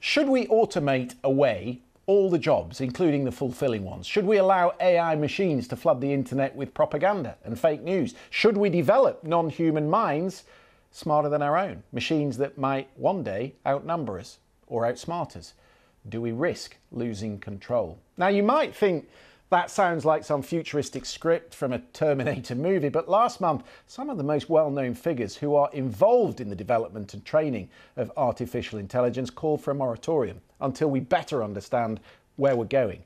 Should 0.00 0.28
we 0.28 0.46
automate 0.46 1.14
away 1.24 1.80
all 2.06 2.30
the 2.30 2.38
jobs, 2.38 2.80
including 2.80 3.24
the 3.24 3.32
fulfilling 3.32 3.84
ones? 3.84 4.06
Should 4.06 4.26
we 4.26 4.36
allow 4.38 4.72
AI 4.80 5.16
machines 5.16 5.66
to 5.68 5.76
flood 5.76 6.00
the 6.00 6.12
internet 6.12 6.54
with 6.54 6.72
propaganda 6.72 7.36
and 7.44 7.58
fake 7.58 7.82
news? 7.82 8.14
Should 8.30 8.56
we 8.56 8.70
develop 8.70 9.24
non 9.24 9.50
human 9.50 9.90
minds 9.90 10.44
smarter 10.90 11.28
than 11.28 11.42
our 11.42 11.58
own, 11.58 11.82
machines 11.92 12.38
that 12.38 12.56
might 12.56 12.88
one 12.96 13.22
day 13.22 13.54
outnumber 13.66 14.18
us 14.18 14.38
or 14.68 14.84
outsmart 14.84 15.36
us? 15.36 15.54
Do 16.08 16.20
we 16.20 16.32
risk 16.32 16.76
losing 16.92 17.38
control? 17.40 17.98
Now, 18.16 18.28
you 18.28 18.42
might 18.42 18.74
think 18.74 19.08
that 19.50 19.70
sounds 19.70 20.04
like 20.04 20.24
some 20.24 20.42
futuristic 20.42 21.06
script 21.06 21.54
from 21.54 21.72
a 21.72 21.78
Terminator 21.78 22.54
movie, 22.54 22.90
but 22.90 23.08
last 23.08 23.40
month, 23.40 23.64
some 23.86 24.10
of 24.10 24.18
the 24.18 24.24
most 24.24 24.50
well 24.50 24.70
known 24.70 24.94
figures 24.94 25.36
who 25.36 25.54
are 25.54 25.70
involved 25.72 26.40
in 26.40 26.50
the 26.50 26.56
development 26.56 27.14
and 27.14 27.24
training 27.24 27.70
of 27.96 28.12
artificial 28.16 28.78
intelligence 28.78 29.30
called 29.30 29.62
for 29.62 29.70
a 29.70 29.74
moratorium 29.74 30.40
until 30.60 30.90
we 30.90 31.00
better 31.00 31.42
understand 31.42 32.00
where 32.36 32.56
we're 32.56 32.64
going. 32.64 33.02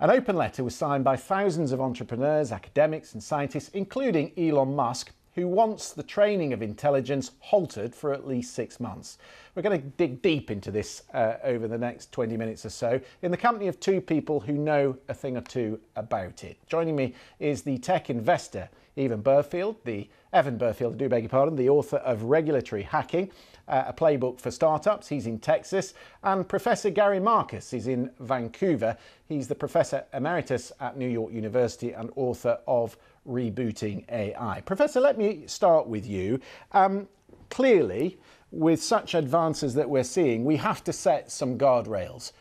An 0.00 0.10
open 0.10 0.36
letter 0.36 0.64
was 0.64 0.74
signed 0.74 1.04
by 1.04 1.16
thousands 1.16 1.72
of 1.72 1.80
entrepreneurs, 1.80 2.52
academics, 2.52 3.14
and 3.14 3.22
scientists, 3.22 3.70
including 3.70 4.32
Elon 4.36 4.74
Musk, 4.74 5.12
who 5.36 5.46
wants 5.46 5.92
the 5.92 6.02
training 6.02 6.52
of 6.52 6.62
intelligence 6.62 7.30
halted 7.38 7.94
for 7.94 8.12
at 8.12 8.26
least 8.26 8.54
six 8.54 8.80
months. 8.80 9.18
We're 9.54 9.62
going 9.62 9.80
to 9.80 9.86
dig 9.86 10.22
deep 10.22 10.50
into 10.50 10.70
this 10.70 11.02
uh, 11.14 11.34
over 11.44 11.68
the 11.68 11.78
next 11.78 12.10
20 12.10 12.36
minutes 12.36 12.64
or 12.64 12.70
so 12.70 13.00
in 13.22 13.30
the 13.30 13.36
company 13.36 13.68
of 13.68 13.78
two 13.78 14.00
people 14.00 14.40
who 14.40 14.54
know 14.54 14.96
a 15.08 15.14
thing 15.14 15.36
or 15.36 15.42
two 15.42 15.78
about 15.94 16.42
it. 16.42 16.58
Joining 16.66 16.96
me 16.96 17.14
is 17.38 17.62
the 17.62 17.78
tech 17.78 18.10
investor, 18.10 18.68
Evan 18.96 19.22
Burfield, 19.22 19.76
the 19.84 20.08
Evan 20.32 20.58
Burfield, 20.58 20.94
I 20.94 20.96
do 20.96 21.08
beg 21.08 21.24
your 21.24 21.30
pardon, 21.30 21.56
the 21.56 21.68
author 21.68 21.98
of 21.98 22.24
Regulatory 22.24 22.82
Hacking, 22.82 23.30
uh, 23.68 23.84
a 23.86 23.92
playbook 23.92 24.40
for 24.40 24.50
startups. 24.50 25.08
He's 25.08 25.26
in 25.26 25.38
Texas. 25.38 25.94
And 26.22 26.48
Professor 26.48 26.90
Gary 26.90 27.20
Marcus 27.20 27.72
is 27.72 27.88
in 27.88 28.10
Vancouver. 28.20 28.96
He's 29.28 29.48
the 29.48 29.54
Professor 29.54 30.04
Emeritus 30.14 30.72
at 30.80 30.96
New 30.96 31.08
York 31.08 31.32
University 31.32 31.92
and 31.92 32.10
author 32.16 32.58
of 32.66 32.96
rebooting 33.28 34.04
AI. 34.10 34.62
Professor, 34.62 35.00
let 35.00 35.18
me 35.18 35.44
start 35.46 35.86
with 35.86 36.06
you. 36.06 36.40
Um, 36.72 37.08
clearly, 37.50 38.18
with 38.50 38.82
such 38.82 39.14
advances 39.14 39.74
that 39.74 39.90
we're 39.90 40.04
seeing, 40.04 40.44
we 40.44 40.56
have 40.56 40.82
to 40.84 40.92
set 40.92 41.30
some 41.30 41.58
guardrails. 41.58 42.32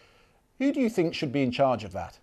Who 0.59 0.71
do 0.71 0.79
you 0.79 0.89
think 0.89 1.13
should 1.13 1.33
be 1.33 1.43
in 1.43 1.51
charge 1.51 1.83
of 1.83 1.91
that? 1.93 2.19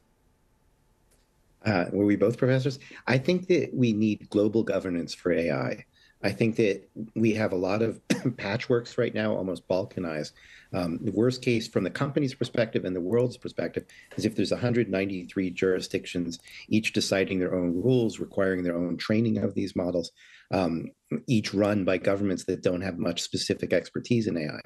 Uh, 1.65 1.87
were 1.93 2.05
we 2.05 2.17
both 2.17 2.39
professors? 2.39 2.79
I 3.07 3.19
think 3.19 3.47
that 3.49 3.71
we 3.73 3.93
need 3.93 4.29
global 4.31 4.63
governance 4.63 5.15
for 5.15 5.33
AI. 5.33 5.85
I 6.25 6.31
think 6.31 6.57
that 6.57 6.89
we 7.17 7.35
have 7.35 7.53
a 7.53 7.57
lot 7.57 7.83
of 7.83 8.01
patchworks 8.09 8.97
right 8.97 9.13
now, 9.13 9.35
almost 9.35 9.67
balkanized. 9.67 10.33
Um, 10.73 10.99
the 11.03 11.11
worst 11.11 11.43
case 11.43 11.67
from 11.67 11.85
the 11.85 11.91
company's 11.91 12.35
perspective 12.35 12.85
and 12.85 12.95
the 12.95 13.01
world's 13.01 13.37
perspective 13.37 13.85
is 14.17 14.25
if 14.25 14.37
there's 14.37 14.53
193 14.53 15.51
jurisdictions, 15.51 16.39
each 16.69 16.93
deciding 16.93 17.41
their 17.41 17.55
own 17.55 17.75
rules, 17.83 18.21
requiring 18.21 18.63
their 18.63 18.77
own 18.77 18.97
training 18.97 19.39
of 19.39 19.55
these 19.55 19.75
models, 19.75 20.13
um, 20.53 20.93
each 21.27 21.53
run 21.53 21.85
by 21.85 21.99
governments 21.99 22.45
that 22.45 22.63
don't 22.63 22.83
have 22.83 22.99
much 22.99 23.21
specific 23.21 23.73
expertise 23.73 24.27
in 24.29 24.37
AI. 24.37 24.61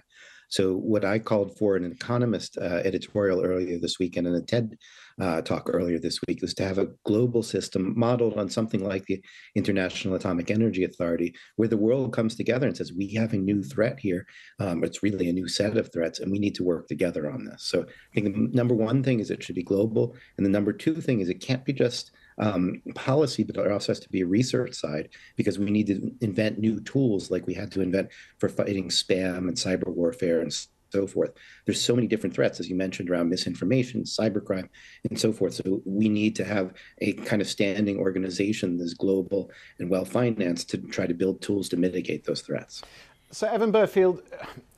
So, 0.49 0.77
what 0.77 1.05
I 1.05 1.19
called 1.19 1.57
for 1.59 1.77
in 1.77 1.85
an 1.85 1.93
Economist 1.93 2.57
uh, 2.59 2.81
editorial 2.85 3.43
earlier 3.43 3.79
this 3.79 3.99
week 3.99 4.17
and 4.17 4.27
in 4.27 4.35
a 4.35 4.41
TED 4.41 4.77
uh, 5.21 5.43
talk 5.43 5.69
earlier 5.73 5.99
this 5.99 6.21
week 6.27 6.41
was 6.43 6.55
to 6.55 6.65
have 6.65 6.79
a 6.79 6.89
global 7.05 7.43
system 7.43 7.95
modeled 7.97 8.39
on 8.39 8.49
something 8.49 8.85
like 8.85 9.05
the 9.07 9.23
International 9.55 10.15
Atomic 10.15 10.51
Energy 10.51 10.85
Authority, 10.85 11.35
where 11.57 11.69
the 11.69 11.77
world 11.77 12.13
comes 12.13 12.37
together 12.37 12.67
and 12.67 12.77
says, 12.77 12.93
We 12.93 13.13
have 13.15 13.33
a 13.33 13.39
new 13.39 13.63
threat 13.63 13.99
here. 13.99 14.27
Um, 14.61 14.85
it's 14.85 15.03
really 15.03 15.29
a 15.29 15.33
new 15.33 15.49
set 15.49 15.77
of 15.77 15.93
threats, 15.93 16.21
and 16.21 16.31
we 16.31 16.39
need 16.39 16.55
to 16.57 16.65
work 16.65 16.87
together 16.87 17.31
on 17.31 17.45
this. 17.45 17.65
So, 17.65 17.83
I 17.83 18.15
think 18.15 18.35
the 18.35 18.57
number 18.57 18.75
one 18.75 19.03
thing 19.03 19.21
is 19.21 19.31
it 19.31 19.43
should 19.43 19.57
be 19.57 19.65
global. 19.65 20.15
And 20.37 20.47
the 20.47 20.51
number 20.51 20.73
two 20.73 21.01
thing 21.01 21.21
is 21.21 21.29
it 21.29 21.41
can't 21.41 21.65
be 21.65 21.73
just 21.73 22.13
um, 22.39 22.83
policy, 22.95 23.45
but 23.45 23.55
there 23.55 23.73
also 23.73 23.93
has 23.93 24.01
to 24.01 24.09
be 24.09 24.21
a 24.21 24.27
research 24.27 24.75
side 24.75 25.09
because 25.37 25.59
we 25.59 25.71
need 25.71 25.87
to 25.87 26.13
invent 26.21 26.59
new 26.59 26.81
tools 26.81 27.31
like 27.31 27.47
we 27.47 27.55
had 27.55 27.73
to 27.73 27.81
invent 27.81 28.11
for 28.39 28.49
fighting 28.49 28.89
spam 28.89 29.49
and 29.49 29.57
cyber 29.57 29.89
warfare 29.89 30.41
and 30.41 30.53
so 30.93 31.07
forth. 31.07 31.33
There's 31.65 31.81
so 31.81 31.95
many 31.95 32.07
different 32.07 32.35
threats, 32.35 32.61
as 32.61 32.69
you 32.69 32.77
mentioned, 32.77 33.11
around 33.11 33.29
misinformation, 33.29 34.05
cybercrime, 34.05 34.69
and 35.09 35.19
so 35.19 35.33
forth. 35.33 35.55
So 35.55 35.83
we 35.85 36.09
need 36.09 36.37
to 36.37 36.45
have 36.45 36.75
a 36.99 37.13
kind 37.13 37.43
of 37.43 37.49
standing 37.49 37.99
organization 37.99 38.79
that's 38.79 38.95
global 38.95 39.51
and 39.79 39.91
well 39.91 40.05
financed 40.05 40.71
to 40.71 40.79
try 40.79 41.07
to 41.07 41.15
build 41.15 41.43
tools 41.43 41.69
to 41.71 41.77
mitigate 41.77 42.25
those 42.25 42.43
threats. 42.43 42.83
So, 43.33 43.49
Evan 43.49 43.73
Burfield, 43.73 44.23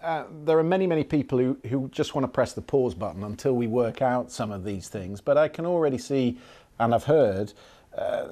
uh, 0.02 0.24
there 0.44 0.58
are 0.58 0.64
many, 0.64 0.86
many 0.86 1.04
people 1.04 1.38
who, 1.38 1.58
who 1.68 1.88
just 1.90 2.14
want 2.14 2.24
to 2.24 2.28
press 2.28 2.54
the 2.54 2.62
pause 2.62 2.94
button 2.94 3.22
until 3.22 3.52
we 3.52 3.66
work 3.66 4.00
out 4.00 4.32
some 4.32 4.50
of 4.50 4.64
these 4.64 4.88
things. 4.88 5.20
But 5.20 5.36
I 5.36 5.48
can 5.48 5.66
already 5.66 5.98
see 5.98 6.38
and 6.78 6.94
I've 6.94 7.04
heard 7.04 7.52
uh, 7.96 8.26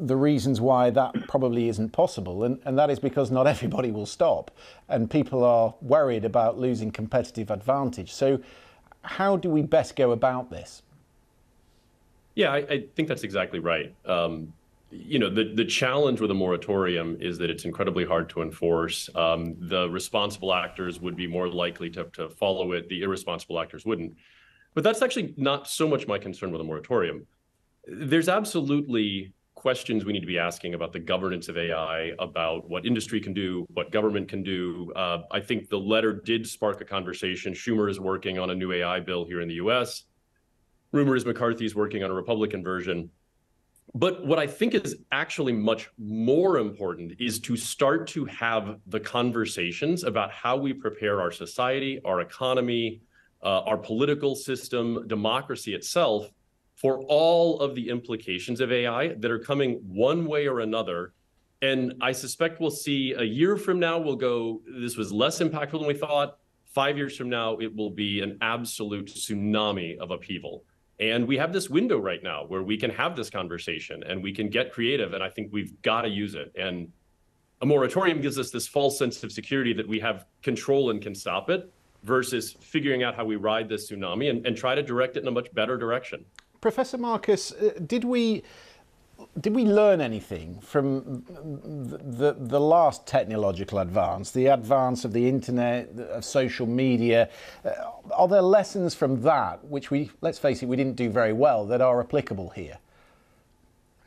the 0.00 0.16
reasons 0.16 0.60
why 0.60 0.90
that 0.90 1.14
probably 1.28 1.68
isn't 1.68 1.90
possible, 1.90 2.44
and, 2.44 2.60
and 2.64 2.78
that 2.78 2.90
is 2.90 2.98
because 2.98 3.30
not 3.30 3.46
everybody 3.54 3.90
will 3.90 4.06
stop, 4.06 4.50
and 4.88 5.10
people 5.10 5.44
are 5.44 5.74
worried 5.80 6.24
about 6.24 6.58
losing 6.58 6.90
competitive 6.90 7.50
advantage. 7.50 8.12
So, 8.12 8.40
how 9.02 9.36
do 9.36 9.48
we 9.48 9.62
best 9.62 9.96
go 9.96 10.10
about 10.10 10.50
this? 10.50 10.82
Yeah, 12.34 12.52
I, 12.52 12.56
I 12.58 12.84
think 12.94 13.08
that's 13.08 13.22
exactly 13.22 13.60
right. 13.60 13.94
Um, 14.04 14.52
you 14.90 15.18
know, 15.18 15.30
the, 15.30 15.52
the 15.54 15.64
challenge 15.64 16.20
with 16.20 16.30
a 16.30 16.34
moratorium 16.34 17.16
is 17.20 17.38
that 17.38 17.50
it's 17.50 17.64
incredibly 17.64 18.04
hard 18.04 18.28
to 18.30 18.42
enforce. 18.42 19.08
Um, 19.14 19.56
the 19.58 19.88
responsible 19.90 20.52
actors 20.54 21.00
would 21.00 21.16
be 21.16 21.26
more 21.26 21.48
likely 21.48 21.90
to, 21.90 22.04
to 22.14 22.28
follow 22.28 22.72
it, 22.72 22.88
the 22.88 23.02
irresponsible 23.02 23.60
actors 23.60 23.84
wouldn't. 23.84 24.16
But 24.74 24.84
that's 24.84 25.02
actually 25.02 25.34
not 25.36 25.68
so 25.68 25.88
much 25.88 26.06
my 26.06 26.18
concern 26.18 26.52
with 26.52 26.60
a 26.60 26.64
moratorium 26.64 27.26
there's 27.90 28.28
absolutely 28.28 29.32
questions 29.54 30.04
we 30.04 30.12
need 30.12 30.20
to 30.20 30.26
be 30.26 30.38
asking 30.38 30.74
about 30.74 30.92
the 30.92 31.00
governance 31.00 31.48
of 31.48 31.58
AI, 31.58 32.12
about 32.20 32.68
what 32.70 32.86
industry 32.86 33.20
can 33.20 33.34
do, 33.34 33.66
what 33.74 33.90
government 33.90 34.28
can 34.28 34.42
do. 34.42 34.92
Uh, 34.94 35.22
I 35.32 35.40
think 35.40 35.68
the 35.68 35.78
letter 35.78 36.12
did 36.12 36.46
spark 36.46 36.80
a 36.80 36.84
conversation. 36.84 37.52
Schumer 37.52 37.90
is 37.90 37.98
working 37.98 38.38
on 38.38 38.50
a 38.50 38.54
new 38.54 38.72
AI 38.72 39.00
bill 39.00 39.24
here 39.24 39.40
in 39.40 39.48
the 39.48 39.54
US. 39.54 40.04
Rumor 40.92 41.16
is 41.16 41.26
McCarthy 41.26 41.64
is 41.64 41.74
working 41.74 42.04
on 42.04 42.10
a 42.10 42.14
Republican 42.14 42.62
version. 42.62 43.10
But 43.94 44.24
what 44.24 44.38
I 44.38 44.46
think 44.46 44.74
is 44.74 44.96
actually 45.10 45.54
much 45.54 45.90
more 45.98 46.58
important 46.58 47.14
is 47.18 47.40
to 47.40 47.56
start 47.56 48.06
to 48.08 48.26
have 48.26 48.78
the 48.86 49.00
conversations 49.00 50.04
about 50.04 50.30
how 50.30 50.56
we 50.56 50.72
prepare 50.72 51.20
our 51.20 51.32
society, 51.32 52.00
our 52.04 52.20
economy, 52.20 53.00
uh, 53.42 53.62
our 53.62 53.78
political 53.78 54.36
system, 54.36 55.08
democracy 55.08 55.74
itself 55.74 56.30
for 56.78 57.00
all 57.08 57.58
of 57.58 57.74
the 57.74 57.88
implications 57.88 58.60
of 58.60 58.70
AI 58.70 59.08
that 59.14 59.32
are 59.32 59.38
coming 59.40 59.80
one 59.88 60.24
way 60.24 60.46
or 60.46 60.60
another. 60.60 61.12
And 61.60 61.94
I 62.00 62.12
suspect 62.12 62.60
we'll 62.60 62.70
see 62.70 63.14
a 63.18 63.24
year 63.24 63.56
from 63.56 63.80
now, 63.80 63.98
we'll 63.98 64.14
go, 64.14 64.62
this 64.80 64.96
was 64.96 65.10
less 65.10 65.40
impactful 65.40 65.72
than 65.72 65.88
we 65.88 65.94
thought. 65.94 66.38
Five 66.66 66.96
years 66.96 67.16
from 67.16 67.28
now, 67.28 67.56
it 67.56 67.74
will 67.74 67.90
be 67.90 68.20
an 68.20 68.38
absolute 68.42 69.06
tsunami 69.06 69.98
of 69.98 70.12
upheaval. 70.12 70.62
And 71.00 71.26
we 71.26 71.36
have 71.36 71.52
this 71.52 71.68
window 71.68 71.98
right 71.98 72.22
now 72.22 72.44
where 72.46 72.62
we 72.62 72.76
can 72.76 72.90
have 72.90 73.16
this 73.16 73.28
conversation 73.28 74.04
and 74.04 74.22
we 74.22 74.32
can 74.32 74.48
get 74.48 74.72
creative. 74.72 75.14
And 75.14 75.22
I 75.22 75.30
think 75.30 75.52
we've 75.52 75.80
got 75.82 76.02
to 76.02 76.08
use 76.08 76.36
it. 76.36 76.52
And 76.56 76.92
a 77.60 77.66
moratorium 77.66 78.20
gives 78.20 78.38
us 78.38 78.52
this 78.52 78.68
false 78.68 78.96
sense 78.96 79.24
of 79.24 79.32
security 79.32 79.72
that 79.72 79.88
we 79.88 79.98
have 79.98 80.26
control 80.42 80.90
and 80.90 81.02
can 81.02 81.14
stop 81.14 81.50
it 81.50 81.72
versus 82.04 82.56
figuring 82.60 83.02
out 83.02 83.16
how 83.16 83.24
we 83.24 83.34
ride 83.34 83.68
this 83.68 83.90
tsunami 83.90 84.30
and, 84.30 84.46
and 84.46 84.56
try 84.56 84.76
to 84.76 84.82
direct 84.82 85.16
it 85.16 85.22
in 85.22 85.28
a 85.28 85.32
much 85.32 85.52
better 85.54 85.76
direction. 85.76 86.24
Professor 86.60 86.98
Marcus, 86.98 87.52
uh, 87.52 87.72
did 87.86 88.04
we 88.04 88.42
did 89.40 89.54
we 89.54 89.64
learn 89.64 90.00
anything 90.00 90.60
from 90.60 91.24
the, 91.28 91.98
the, 91.98 92.36
the, 92.38 92.60
last 92.60 93.04
technological 93.04 93.80
advance, 93.80 94.30
the 94.30 94.46
advance 94.46 95.04
of 95.04 95.12
the 95.12 95.28
internet, 95.28 95.90
of 95.98 96.24
social 96.24 96.66
media? 96.66 97.28
Uh, 97.64 97.70
are 98.14 98.28
there 98.28 98.42
lessons 98.42 98.94
from 98.94 99.22
that, 99.22 99.64
which 99.64 99.90
we, 99.90 100.10
let's 100.20 100.38
face 100.38 100.62
it, 100.62 100.66
we 100.66 100.76
didn't 100.76 100.94
do 100.94 101.10
very 101.10 101.32
well, 101.32 101.66
that 101.66 101.80
are 101.80 102.00
applicable 102.00 102.50
here? 102.50 102.78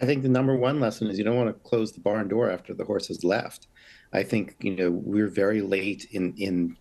I 0.02 0.06
think 0.06 0.24
the 0.24 0.30
number 0.30 0.56
one 0.56 0.80
lesson 0.80 1.10
is 1.10 1.18
you 1.18 1.26
don't 1.26 1.36
want 1.36 1.50
to 1.50 1.70
close 1.70 1.92
the 1.92 2.00
barn 2.00 2.30
door 2.30 2.50
after 2.50 2.74
the 2.74 2.86
horse 2.86 3.08
has 3.10 3.24
left. 3.24 3.68
I 4.14 4.24
think, 4.24 4.56
you 4.62 4.76
know, 4.76 4.92
we're 4.92 5.28
very 5.28 5.62
late 5.62 6.08
in, 6.12 6.34
in 6.38 6.78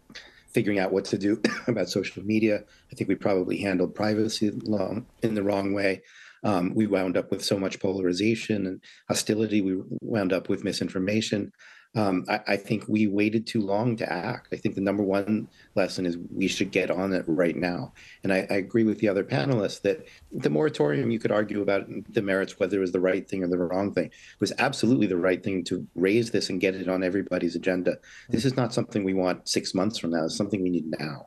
figuring 0.52 0.78
out 0.78 0.92
what 0.92 1.04
to 1.06 1.18
do 1.18 1.40
about 1.66 1.88
social 1.88 2.22
media. 2.22 2.62
I 2.90 2.94
think 2.94 3.08
we 3.08 3.14
probably 3.14 3.58
handled 3.58 3.94
privacy 3.94 4.50
law 4.50 4.96
in 5.22 5.34
the 5.34 5.42
wrong 5.42 5.72
way. 5.72 6.02
Um, 6.42 6.74
we 6.74 6.86
wound 6.86 7.16
up 7.16 7.30
with 7.30 7.44
so 7.44 7.58
much 7.58 7.80
polarization 7.80 8.66
and 8.66 8.80
hostility. 9.08 9.60
We 9.60 9.82
wound 10.00 10.32
up 10.32 10.48
with 10.48 10.64
misinformation 10.64 11.52
um, 11.96 12.24
I, 12.28 12.40
I, 12.46 12.56
think 12.56 12.84
we 12.86 13.08
waited 13.08 13.48
too 13.48 13.60
long 13.60 13.96
to 13.96 14.10
act. 14.10 14.48
I 14.52 14.56
think 14.56 14.76
the 14.76 14.80
number 14.80 15.02
one 15.02 15.48
lesson 15.74 16.06
is 16.06 16.16
we 16.32 16.46
should 16.46 16.70
get 16.70 16.88
on 16.88 17.12
it 17.12 17.24
right 17.26 17.56
now. 17.56 17.92
And 18.22 18.32
I, 18.32 18.46
I, 18.48 18.54
agree 18.54 18.84
with 18.84 19.00
the 19.00 19.08
other 19.08 19.24
panelists 19.24 19.82
that 19.82 20.06
the 20.30 20.50
moratorium, 20.50 21.10
you 21.10 21.18
could 21.18 21.32
argue 21.32 21.62
about 21.62 21.88
the 22.12 22.22
merits, 22.22 22.60
whether 22.60 22.76
it 22.76 22.80
was 22.80 22.92
the 22.92 23.00
right 23.00 23.28
thing 23.28 23.42
or 23.42 23.48
the 23.48 23.58
wrong 23.58 23.92
thing. 23.92 24.06
It 24.06 24.40
was 24.40 24.52
absolutely 24.58 25.08
the 25.08 25.16
right 25.16 25.42
thing 25.42 25.64
to 25.64 25.84
raise 25.96 26.30
this 26.30 26.48
and 26.48 26.60
get 26.60 26.76
it 26.76 26.88
on 26.88 27.02
everybody's 27.02 27.56
agenda. 27.56 27.96
This 28.28 28.44
is 28.44 28.56
not 28.56 28.72
something 28.72 29.02
we 29.02 29.14
want 29.14 29.48
six 29.48 29.74
months 29.74 29.98
from 29.98 30.10
now. 30.10 30.26
It's 30.26 30.36
something 30.36 30.62
we 30.62 30.70
need 30.70 30.94
now. 30.96 31.26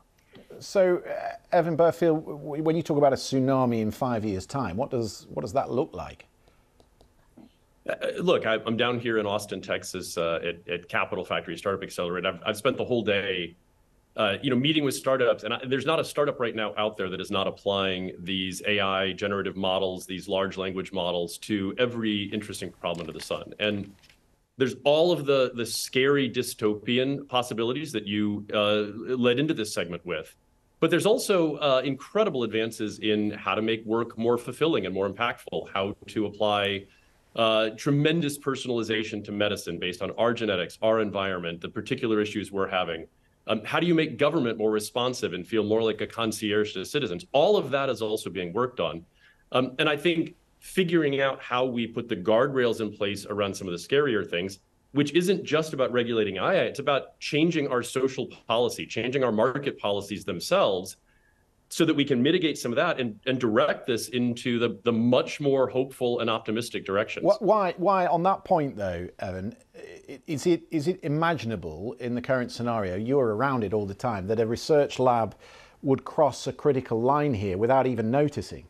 So, 0.59 0.99
uh, 0.99 1.35
Evan 1.51 1.75
Burfield, 1.75 2.23
when 2.23 2.77
you 2.77 2.83
talk 2.83 2.97
about 2.97 3.11
a 3.11 3.17
tsunami 3.17 3.81
in 3.81 3.91
five 3.91 4.23
years' 4.23 4.45
time, 4.45 4.77
what 4.77 4.91
does 4.91 5.27
what 5.29 5.41
does 5.41 5.53
that 5.53 5.71
look 5.71 5.93
like? 5.93 6.27
Uh, 7.87 7.95
look, 8.19 8.45
I, 8.45 8.55
am 8.65 8.77
down 8.77 8.99
here 8.99 9.17
in 9.17 9.25
Austin, 9.25 9.61
Texas, 9.61 10.17
uh, 10.17 10.39
at, 10.43 10.67
at, 10.69 10.87
Capital 10.87 11.25
Factory 11.25 11.57
Startup 11.57 11.83
Accelerator. 11.83 12.29
I've, 12.29 12.39
I've 12.45 12.57
spent 12.57 12.77
the 12.77 12.85
whole 12.85 13.03
day, 13.03 13.55
uh, 14.15 14.37
you 14.41 14.49
know, 14.49 14.55
meeting 14.55 14.85
with 14.85 14.95
startups, 14.95 15.43
and 15.43 15.53
I, 15.53 15.59
there's 15.67 15.85
not 15.85 15.99
a 15.99 16.03
startup 16.03 16.39
right 16.39 16.55
now 16.55 16.73
out 16.77 16.95
there 16.95 17.09
that 17.09 17.19
is 17.19 17.29
not 17.29 17.45
applying 17.45 18.13
these 18.19 18.61
AI 18.65 19.11
generative 19.13 19.57
models, 19.57 20.05
these 20.05 20.29
large 20.29 20.55
language 20.55 20.93
models, 20.93 21.37
to 21.39 21.75
every 21.77 22.23
interesting 22.25 22.71
problem 22.71 23.01
under 23.01 23.17
the 23.17 23.23
sun. 23.23 23.53
And 23.59 23.93
there's 24.57 24.75
all 24.83 25.11
of 25.11 25.25
the 25.25 25.51
the 25.55 25.65
scary 25.65 26.29
dystopian 26.29 27.27
possibilities 27.27 27.91
that 27.91 28.05
you 28.05 28.45
uh, 28.53 28.83
led 29.15 29.39
into 29.39 29.53
this 29.53 29.73
segment 29.73 30.05
with. 30.05 30.35
But 30.79 30.91
there's 30.91 31.05
also 31.05 31.55
uh, 31.55 31.81
incredible 31.83 32.43
advances 32.43 32.99
in 32.99 33.31
how 33.31 33.55
to 33.55 33.61
make 33.61 33.85
work 33.85 34.17
more 34.17 34.37
fulfilling 34.37 34.85
and 34.85 34.93
more 34.93 35.09
impactful, 35.09 35.69
how 35.73 35.95
to 36.07 36.25
apply 36.25 36.85
uh, 37.35 37.69
tremendous 37.71 38.37
personalization 38.37 39.23
to 39.25 39.31
medicine 39.31 39.79
based 39.79 40.01
on 40.01 40.11
our 40.11 40.33
genetics, 40.33 40.77
our 40.81 40.99
environment, 40.99 41.61
the 41.61 41.69
particular 41.69 42.21
issues 42.21 42.51
we're 42.51 42.67
having. 42.67 43.07
Um, 43.47 43.61
how 43.65 43.79
do 43.79 43.87
you 43.87 43.95
make 43.95 44.17
government 44.17 44.57
more 44.57 44.71
responsive 44.71 45.33
and 45.33 45.45
feel 45.45 45.63
more 45.63 45.83
like 45.83 45.99
a 46.01 46.07
concierge 46.07 46.73
to 46.73 46.85
citizens? 46.85 47.25
All 47.31 47.57
of 47.57 47.71
that 47.71 47.89
is 47.89 48.01
also 48.01 48.29
being 48.29 48.53
worked 48.53 48.79
on. 48.79 49.05
Um, 49.51 49.75
and 49.79 49.89
I 49.89 49.97
think 49.97 50.35
figuring 50.59 51.19
out 51.19 51.41
how 51.41 51.65
we 51.65 51.85
put 51.85 52.07
the 52.07 52.15
guardrails 52.15 52.79
in 52.79 52.91
place 52.91 53.25
around 53.25 53.53
some 53.53 53.67
of 53.67 53.73
the 53.73 53.77
scarier 53.77 54.27
things, 54.27 54.59
which 54.93 55.11
isn't 55.13 55.43
just 55.43 55.73
about 55.73 55.91
regulating 55.91 56.37
AI, 56.37 56.55
it's 56.55 56.79
about 56.79 57.19
changing 57.19 57.67
our 57.67 57.83
social 57.83 58.27
policy, 58.47 58.85
changing 58.85 59.23
our 59.23 59.31
market 59.31 59.77
policies 59.77 60.23
themselves 60.23 60.97
so 61.73 61.85
that 61.85 61.95
we 61.95 62.05
can 62.05 62.21
mitigate 62.21 62.55
some 62.55 62.71
of 62.71 62.75
that 62.75 62.99
and, 62.99 63.19
and 63.25 63.39
direct 63.39 63.87
this 63.87 64.09
into 64.09 64.59
the, 64.59 64.77
the 64.83 64.91
much 64.91 65.41
more 65.41 65.67
hopeful 65.67 66.19
and 66.19 66.29
optimistic 66.29 66.85
directions. 66.85 67.25
Why, 67.39 67.73
why, 67.77 68.05
on 68.05 68.21
that 68.23 68.45
point 68.45 68.77
though, 68.77 69.07
Evan, 69.17 69.55
is 70.27 70.45
it, 70.45 70.61
is 70.69 70.87
it 70.87 70.99
imaginable 71.01 71.93
in 71.93 72.13
the 72.13 72.21
current 72.21 72.51
scenario, 72.51 72.95
you're 72.95 73.35
around 73.35 73.63
it 73.63 73.73
all 73.73 73.87
the 73.87 73.95
time, 73.95 74.27
that 74.27 74.39
a 74.39 74.45
research 74.45 74.99
lab 74.99 75.35
would 75.81 76.05
cross 76.05 76.45
a 76.45 76.53
critical 76.53 77.01
line 77.01 77.33
here 77.33 77.57
without 77.57 77.87
even 77.87 78.11
noticing? 78.11 78.67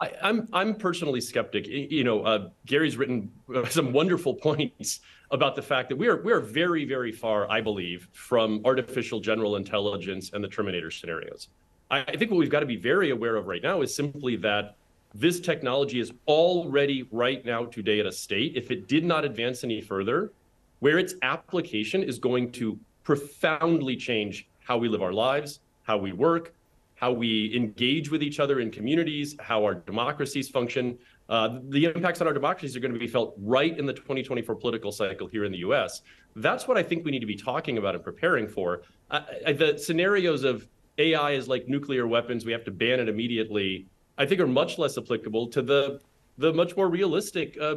I, 0.00 0.08
am 0.08 0.14
I'm, 0.22 0.48
I'm 0.52 0.74
personally 0.74 1.20
skeptic. 1.20 1.68
You 1.68 2.02
know, 2.02 2.22
uh, 2.22 2.48
Gary's 2.66 2.96
written 2.96 3.30
some 3.70 3.92
wonderful 3.92 4.34
points 4.34 4.98
about 5.30 5.54
the 5.54 5.62
fact 5.62 5.90
that 5.90 5.96
we 5.96 6.08
are 6.08 6.20
we 6.22 6.32
are 6.32 6.40
very 6.40 6.84
very 6.84 7.12
far, 7.12 7.48
I 7.50 7.60
believe, 7.60 8.08
from 8.12 8.60
artificial 8.64 9.20
general 9.20 9.54
intelligence 9.54 10.32
and 10.32 10.42
the 10.42 10.48
Terminator 10.48 10.90
scenarios. 10.90 11.48
I 11.90 12.16
think 12.16 12.30
what 12.30 12.38
we've 12.38 12.50
got 12.50 12.60
to 12.60 12.66
be 12.66 12.76
very 12.76 13.10
aware 13.10 13.36
of 13.36 13.46
right 13.46 13.62
now 13.62 13.82
is 13.82 13.94
simply 13.94 14.36
that 14.36 14.76
this 15.14 15.38
technology 15.38 16.00
is 16.00 16.12
already 16.26 17.06
right 17.12 17.44
now 17.44 17.66
today 17.66 18.00
at 18.00 18.06
a 18.06 18.12
state, 18.12 18.56
if 18.56 18.70
it 18.70 18.88
did 18.88 19.04
not 19.04 19.24
advance 19.24 19.62
any 19.62 19.80
further, 19.80 20.32
where 20.80 20.98
its 20.98 21.14
application 21.22 22.02
is 22.02 22.18
going 22.18 22.50
to 22.52 22.78
profoundly 23.04 23.96
change 23.96 24.48
how 24.60 24.76
we 24.76 24.88
live 24.88 25.02
our 25.02 25.12
lives, 25.12 25.60
how 25.82 25.96
we 25.96 26.12
work, 26.12 26.54
how 26.96 27.12
we 27.12 27.54
engage 27.54 28.10
with 28.10 28.22
each 28.22 28.40
other 28.40 28.60
in 28.60 28.70
communities, 28.70 29.36
how 29.38 29.62
our 29.62 29.74
democracies 29.74 30.48
function. 30.48 30.98
Uh, 31.28 31.58
the 31.68 31.84
impacts 31.84 32.20
on 32.20 32.26
our 32.26 32.32
democracies 32.32 32.76
are 32.76 32.80
going 32.80 32.92
to 32.92 32.98
be 32.98 33.06
felt 33.06 33.34
right 33.38 33.78
in 33.78 33.86
the 33.86 33.92
2024 33.92 34.54
political 34.56 34.90
cycle 34.90 35.26
here 35.26 35.44
in 35.44 35.52
the 35.52 35.58
US. 35.58 36.02
That's 36.36 36.66
what 36.66 36.76
I 36.76 36.82
think 36.82 37.04
we 37.04 37.10
need 37.10 37.20
to 37.20 37.26
be 37.26 37.36
talking 37.36 37.78
about 37.78 37.94
and 37.94 38.02
preparing 38.02 38.48
for. 38.48 38.82
Uh, 39.10 39.20
the 39.52 39.78
scenarios 39.78 40.44
of 40.44 40.66
AI 40.98 41.32
is 41.32 41.48
like 41.48 41.68
nuclear 41.68 42.06
weapons. 42.06 42.44
We 42.44 42.52
have 42.52 42.64
to 42.64 42.70
ban 42.70 43.00
it 43.00 43.08
immediately. 43.08 43.86
I 44.16 44.26
think 44.26 44.40
are 44.40 44.46
much 44.46 44.78
less 44.78 44.96
applicable 44.96 45.48
to 45.48 45.62
the 45.62 46.00
the 46.38 46.52
much 46.52 46.76
more 46.76 46.88
realistic 46.88 47.56
uh, 47.60 47.76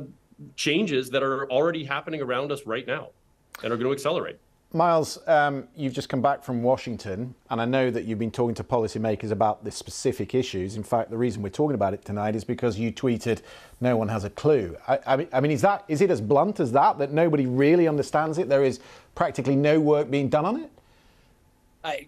changes 0.56 1.10
that 1.12 1.24
are 1.24 1.50
already 1.52 1.84
happening 1.84 2.22
around 2.22 2.52
us 2.52 2.66
right 2.66 2.88
now 2.88 3.10
and 3.64 3.72
are 3.72 3.78
going 3.78 3.88
to 3.88 3.92
accelerate. 3.92 4.38
Miles, 4.74 5.20
um, 5.28 5.68
you've 5.76 5.94
just 5.94 6.10
come 6.10 6.22
back 6.22 6.44
from 6.44 6.62
Washington, 6.62 7.34
and 7.50 7.62
I 7.62 7.66
know 7.66 7.90
that 7.90 8.04
you've 8.04 8.20
been 8.20 8.32
talking 8.32 8.54
to 8.56 8.66
policymakers 8.66 9.32
about 9.32 9.64
the 9.64 9.72
specific 9.72 10.36
issues. 10.36 10.76
In 10.76 10.84
fact, 10.84 11.10
the 11.10 11.18
reason 11.18 11.42
we're 11.42 11.50
talking 11.50 11.76
about 11.76 11.94
it 11.94 12.04
tonight 12.04 12.36
is 12.36 12.44
because 12.44 12.78
you 12.78 12.92
tweeted, 12.92 13.42
"No 13.80 13.96
one 13.96 14.10
has 14.10 14.26
a 14.26 14.30
clue." 14.30 14.76
I, 14.88 15.00
I, 15.08 15.16
mean, 15.16 15.28
I 15.32 15.40
mean, 15.40 15.52
is 15.52 15.62
that 15.62 15.86
is 15.88 16.02
it 16.02 16.12
as 16.12 16.20
blunt 16.20 16.60
as 16.60 16.74
that? 16.74 16.98
That 16.98 17.14
nobody 17.14 17.46
really 17.46 17.88
understands 17.88 18.38
it? 18.38 18.50
There 18.50 18.64
is 18.64 18.82
practically 19.16 19.56
no 19.56 19.80
work 19.80 20.12
being 20.12 20.28
done 20.28 20.46
on 20.46 20.60
it. 20.62 20.72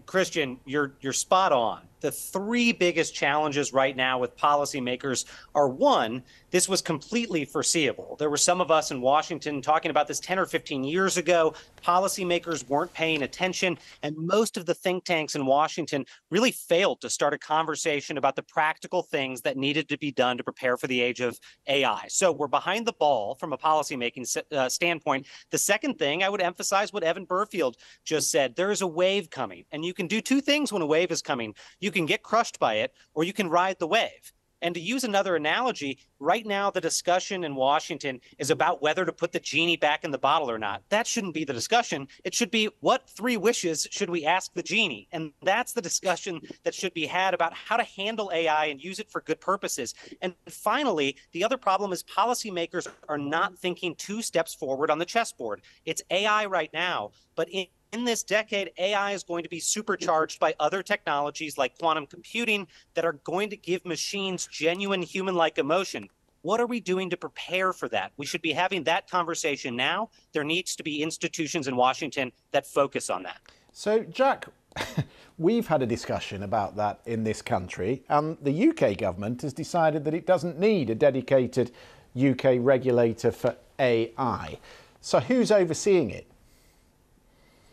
Christian, 0.06 0.60
you're 0.66 0.94
you're 1.02 1.14
spot 1.14 1.52
on 1.52 1.82
the 2.02 2.12
three 2.12 2.72
biggest 2.72 3.14
challenges 3.14 3.74
right 3.74 3.96
now 3.96 4.20
with 4.20 4.38
policymakers 4.38 5.26
are 5.56 5.68
one, 5.68 6.24
this 6.52 6.68
was 6.68 6.82
completely 6.82 7.46
foreseeable. 7.46 8.16
There 8.18 8.30
were 8.30 8.38
some 8.38 8.62
of 8.62 8.72
us 8.72 8.92
in 8.92 9.02
Washington 9.02 9.62
talking 9.62 9.92
about 9.92 10.08
this 10.08 10.20
10 10.20 10.40
or 10.40 10.46
15 10.46 10.84
years 10.84 11.18
ago. 11.18 11.54
Policymakers 11.86 12.68
weren't 12.68 12.94
paying 12.94 13.24
attention, 13.24 13.78
and 14.02 14.16
most 14.18 14.58
of 14.58 14.66
the 14.66 14.74
think 14.74 15.04
tanks 15.06 15.36
in 15.36 15.46
Washington 15.46 16.06
really 16.32 16.52
failed 16.52 17.02
to 17.02 17.10
start 17.10 17.34
a 17.34 17.38
conversation 17.38 18.18
about 18.18 18.36
the 18.36 18.44
practical 18.44 19.04
things 19.04 19.42
that 19.42 19.58
needed 19.58 19.88
to 19.90 19.98
be 19.98 20.12
done 20.12 20.38
to 20.38 20.44
prepare 20.44 20.78
for 20.78 20.88
the 20.88 21.02
age 21.02 21.20
of 21.20 21.40
AI. 21.68 22.06
So 22.08 22.32
we're 22.32 22.48
behind 22.48 22.86
the 22.86 22.94
ball 22.94 23.36
from 23.36 23.54
a 23.54 23.58
policymaking 23.58 24.42
uh, 24.52 24.70
standpoint. 24.70 25.28
The 25.52 25.58
second 25.58 26.00
thing, 26.00 26.24
I 26.24 26.30
would 26.30 26.42
emphasize 26.42 26.92
what 26.92 27.04
Evan 27.04 27.26
Burfield 27.26 27.76
just 28.04 28.32
said 28.32 28.56
there 28.56 28.72
is 28.72 28.82
a 28.82 28.88
wave 28.88 29.30
coming, 29.30 29.66
and 29.72 29.86
you 29.86 29.94
can 29.94 30.08
do 30.08 30.22
two 30.22 30.42
things 30.42 30.74
when 30.74 30.82
a 30.82 30.88
wave 30.88 31.12
is 31.12 31.22
coming. 31.22 31.54
You 31.80 31.89
you 31.90 31.94
can 31.94 32.06
get 32.06 32.22
crushed 32.22 32.60
by 32.60 32.76
it 32.76 32.94
or 33.16 33.24
you 33.24 33.34
can 33.34 33.50
ride 33.50 33.80
the 33.80 33.88
wave. 33.88 34.32
And 34.62 34.76
to 34.76 34.82
use 34.82 35.04
another 35.04 35.36
analogy, 35.36 35.98
right 36.20 36.46
now 36.46 36.70
the 36.70 36.82
discussion 36.82 37.44
in 37.44 37.56
Washington 37.56 38.20
is 38.38 38.52
about 38.52 38.82
whether 38.82 39.06
to 39.06 39.14
put 39.14 39.32
the 39.32 39.40
genie 39.40 39.78
back 39.78 40.04
in 40.04 40.12
the 40.12 40.18
bottle 40.18 40.52
or 40.52 40.60
not. 40.60 40.84
That 40.90 41.08
shouldn't 41.08 41.34
be 41.34 41.46
the 41.46 41.54
discussion. 41.54 42.08
It 42.24 42.36
should 42.36 42.52
be 42.52 42.70
what 42.82 43.10
three 43.10 43.38
wishes 43.38 43.88
should 43.90 44.10
we 44.10 44.26
ask 44.26 44.54
the 44.54 44.62
genie? 44.62 45.08
And 45.12 45.32
that's 45.42 45.74
the 45.74 45.82
discussion 45.82 46.42
that 46.64 46.76
should 46.76 46.94
be 46.94 47.06
had 47.06 47.34
about 47.34 47.54
how 47.54 47.78
to 47.78 47.84
handle 47.84 48.32
AI 48.34 48.66
and 48.66 48.84
use 48.84 49.00
it 49.00 49.10
for 49.10 49.22
good 49.22 49.40
purposes. 49.40 49.96
And 50.22 50.36
finally, 50.50 51.16
the 51.32 51.44
other 51.44 51.58
problem 51.58 51.94
is 51.94 52.04
policymakers 52.04 52.88
are 53.08 53.18
not 53.18 53.58
thinking 53.58 53.96
two 53.96 54.22
steps 54.22 54.54
forward 54.54 54.92
on 54.92 55.00
the 55.00 55.06
chessboard. 55.06 55.62
It's 55.86 56.04
AI 56.12 56.46
right 56.46 56.72
now, 56.74 57.12
but 57.36 57.50
in 57.50 57.68
in 57.92 58.04
this 58.04 58.24
decade, 58.24 58.72
AI 58.78 59.14
is 59.14 59.24
going 59.24 59.44
to 59.44 59.50
be 59.50 59.60
supercharged 59.60 60.40
by 60.40 60.54
other 60.60 60.84
technologies 60.84 61.58
like 61.58 61.78
quantum 61.78 62.06
computing 62.06 62.68
that 62.94 63.06
are 63.06 63.14
going 63.24 63.50
to 63.50 63.58
give 63.58 63.86
machines 63.86 64.48
genuine 64.52 65.02
human 65.02 65.36
like 65.36 65.58
emotion. 65.58 66.08
What 66.42 66.62
are 66.62 66.68
we 66.68 66.80
doing 66.80 67.10
to 67.10 67.18
prepare 67.18 67.74
for 67.74 67.90
that? 67.90 68.12
We 68.16 68.26
should 68.26 68.42
be 68.42 68.54
having 68.54 68.84
that 68.84 69.10
conversation 69.10 69.76
now. 69.76 70.10
There 70.32 70.44
needs 70.44 70.76
to 70.78 70.84
be 70.84 71.02
institutions 71.02 71.68
in 71.68 71.76
Washington 71.76 72.32
that 72.52 72.66
focus 72.66 73.10
on 73.10 73.24
that. 73.24 73.42
So, 73.74 74.04
Jack, 74.04 74.46
we've 75.38 75.68
had 75.68 75.82
a 75.82 75.86
discussion 75.86 76.44
about 76.44 76.78
that 76.78 77.02
in 77.06 77.24
this 77.24 77.42
country, 77.42 78.04
and 78.08 78.38
the 78.42 78.70
UK 78.70 78.98
government 78.98 79.42
has 79.42 79.52
decided 79.52 80.06
that 80.06 80.14
it 80.14 80.26
doesn't 80.26 80.60
need 80.60 80.90
a 80.90 80.96
dedicated 80.96 81.72
UK 82.18 82.58
regulator 82.60 83.32
for 83.32 83.58
AI. 83.80 84.60
So, 85.02 85.20
who's 85.20 85.52
overseeing 85.52 86.10
it? 86.12 86.26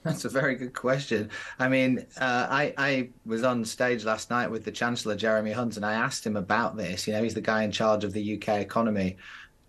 That's 0.07 0.25
a 0.25 0.29
very 0.29 0.55
good 0.55 0.73
question. 0.73 1.31
I 1.59 1.69
mean, 1.69 2.07
uh, 2.21 2.47
I, 2.49 2.73
I 2.79 3.09
was 3.25 3.43
on 3.43 3.65
stage 3.65 4.05
last 4.05 4.31
night 4.31 4.49
with 4.49 4.65
the 4.65 4.71
Chancellor, 4.71 5.17
Jeremy 5.17 5.51
Hunt, 5.51 5.75
and 5.77 5.85
I 5.85 5.95
asked 5.95 6.25
him 6.25 6.37
about 6.37 6.77
this. 6.77 7.09
You 7.09 7.13
know, 7.13 7.25
he's 7.25 7.35
the 7.35 7.41
guy 7.41 7.65
in 7.65 7.73
charge 7.73 8.05
of 8.05 8.13
the 8.13 8.37
UK 8.37 8.61
economy. 8.61 9.17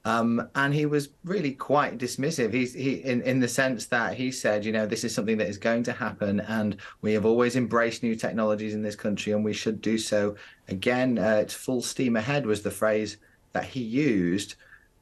Um, 0.06 0.48
and 0.54 0.76
he 0.76 0.86
was 0.86 1.10
really 1.26 1.54
quite 1.54 1.98
dismissive. 1.98 2.54
He's 2.54 2.74
he 2.74 3.04
in, 3.04 3.24
in 3.24 3.40
the 3.40 3.48
sense 3.48 3.88
that 3.88 4.14
he 4.14 4.32
said, 4.32 4.64
you 4.64 4.72
know, 4.72 4.86
this 4.86 5.04
is 5.04 5.14
something 5.14 5.38
that 5.40 5.50
is 5.50 5.58
going 5.58 5.84
to 5.84 5.92
happen, 5.92 6.40
and 6.42 6.78
we 7.02 7.14
have 7.14 7.26
always 7.26 7.56
embraced 7.56 8.04
new 8.04 8.16
technologies 8.16 8.76
in 8.76 8.84
this 8.84 8.96
country, 8.96 9.34
and 9.34 9.44
we 9.44 9.54
should 9.54 9.82
do 9.82 9.98
so 9.98 10.36
again. 10.68 11.18
Uh, 11.18 11.40
it's 11.42 11.56
full 11.56 11.82
steam 11.82 12.16
ahead 12.16 12.46
was 12.46 12.62
the 12.62 12.72
phrase 12.72 13.18
that 13.54 13.66
he 13.66 13.82
used 13.82 14.56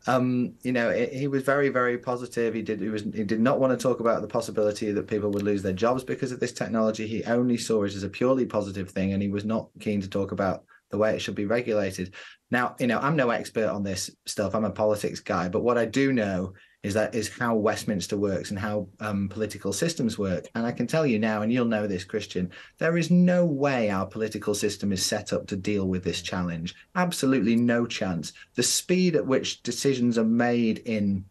um, 0.08 0.54
you 0.62 0.72
know, 0.72 0.90
it, 0.90 1.14
he 1.14 1.28
was 1.28 1.44
very, 1.44 1.70
very 1.70 1.98
positive. 1.98 2.54
He 2.54 2.62
did. 2.62 2.80
He 2.80 2.90
was. 2.90 3.02
He 3.02 3.24
did 3.24 3.40
not 3.40 3.60
want 3.60 3.78
to 3.78 3.82
talk 3.82 4.00
about 4.00 4.22
the 4.22 4.28
possibility 4.28 4.92
that 4.92 5.08
people 5.08 5.32
would 5.32 5.44
lose 5.44 5.64
their 5.64 5.74
jobs 5.74 6.04
because 6.04 6.32
of 6.32 6.40
this 6.40 6.52
technology. 6.52 7.08
He 7.08 7.24
only 7.24 7.58
saw 7.58 7.84
it 7.84 7.96
as 7.96 8.04
a 8.04 8.10
purely 8.10 8.46
positive 8.46 8.92
thing, 8.92 9.14
and 9.14 9.22
he 9.22 9.30
was 9.30 9.46
not 9.46 9.70
keen 9.80 10.02
to 10.02 10.10
talk 10.10 10.32
about 10.32 10.64
the 10.92 10.98
way 10.98 11.16
it 11.16 11.20
should 11.20 11.36
be 11.36 11.46
regulated. 11.46 12.14
Now, 12.52 12.76
you 12.80 12.88
know, 12.88 13.00
I'm 13.00 13.16
no 13.16 13.32
expert 13.32 13.70
on 13.70 13.84
this 13.84 14.12
stuff. 14.28 14.54
I'm 14.54 14.66
a 14.66 14.70
politics 14.70 15.20
guy, 15.20 15.50
but 15.50 15.62
what 15.62 15.78
I 15.78 15.86
do 15.86 16.14
know 16.14 16.54
is 16.86 16.94
that 16.94 17.16
is 17.16 17.30
how 17.30 17.56
Westminster 17.56 18.16
works 18.16 18.52
and 18.52 18.60
how 18.60 18.88
um, 19.00 19.28
political 19.28 19.74
systems 19.74 20.20
work. 20.20 20.46
And 20.54 20.68
I 20.68 20.72
can 20.72 20.86
tell 20.86 21.06
you 21.06 21.18
now, 21.18 21.42
and 21.42 21.52
you'll 21.52 21.66
know 21.66 21.88
this, 21.88 22.04
Christian, 22.04 22.52
there 22.78 22.96
is 22.96 23.10
no 23.10 23.44
way 23.44 23.90
our 23.90 24.06
political 24.06 24.54
system 24.54 24.94
is 24.94 25.04
set 25.04 25.34
up 25.34 25.48
to 25.48 25.56
deal 25.56 25.88
with 25.88 26.04
this 26.04 26.22
challenge. 26.22 26.76
Absolutely 26.96 27.56
no 27.56 27.88
chance. 27.88 28.34
The 28.54 28.62
speed 28.62 29.16
at 29.16 29.26
which 29.26 29.64
decisions 29.64 30.18
are 30.20 30.24
made 30.24 30.78
in 30.86 31.26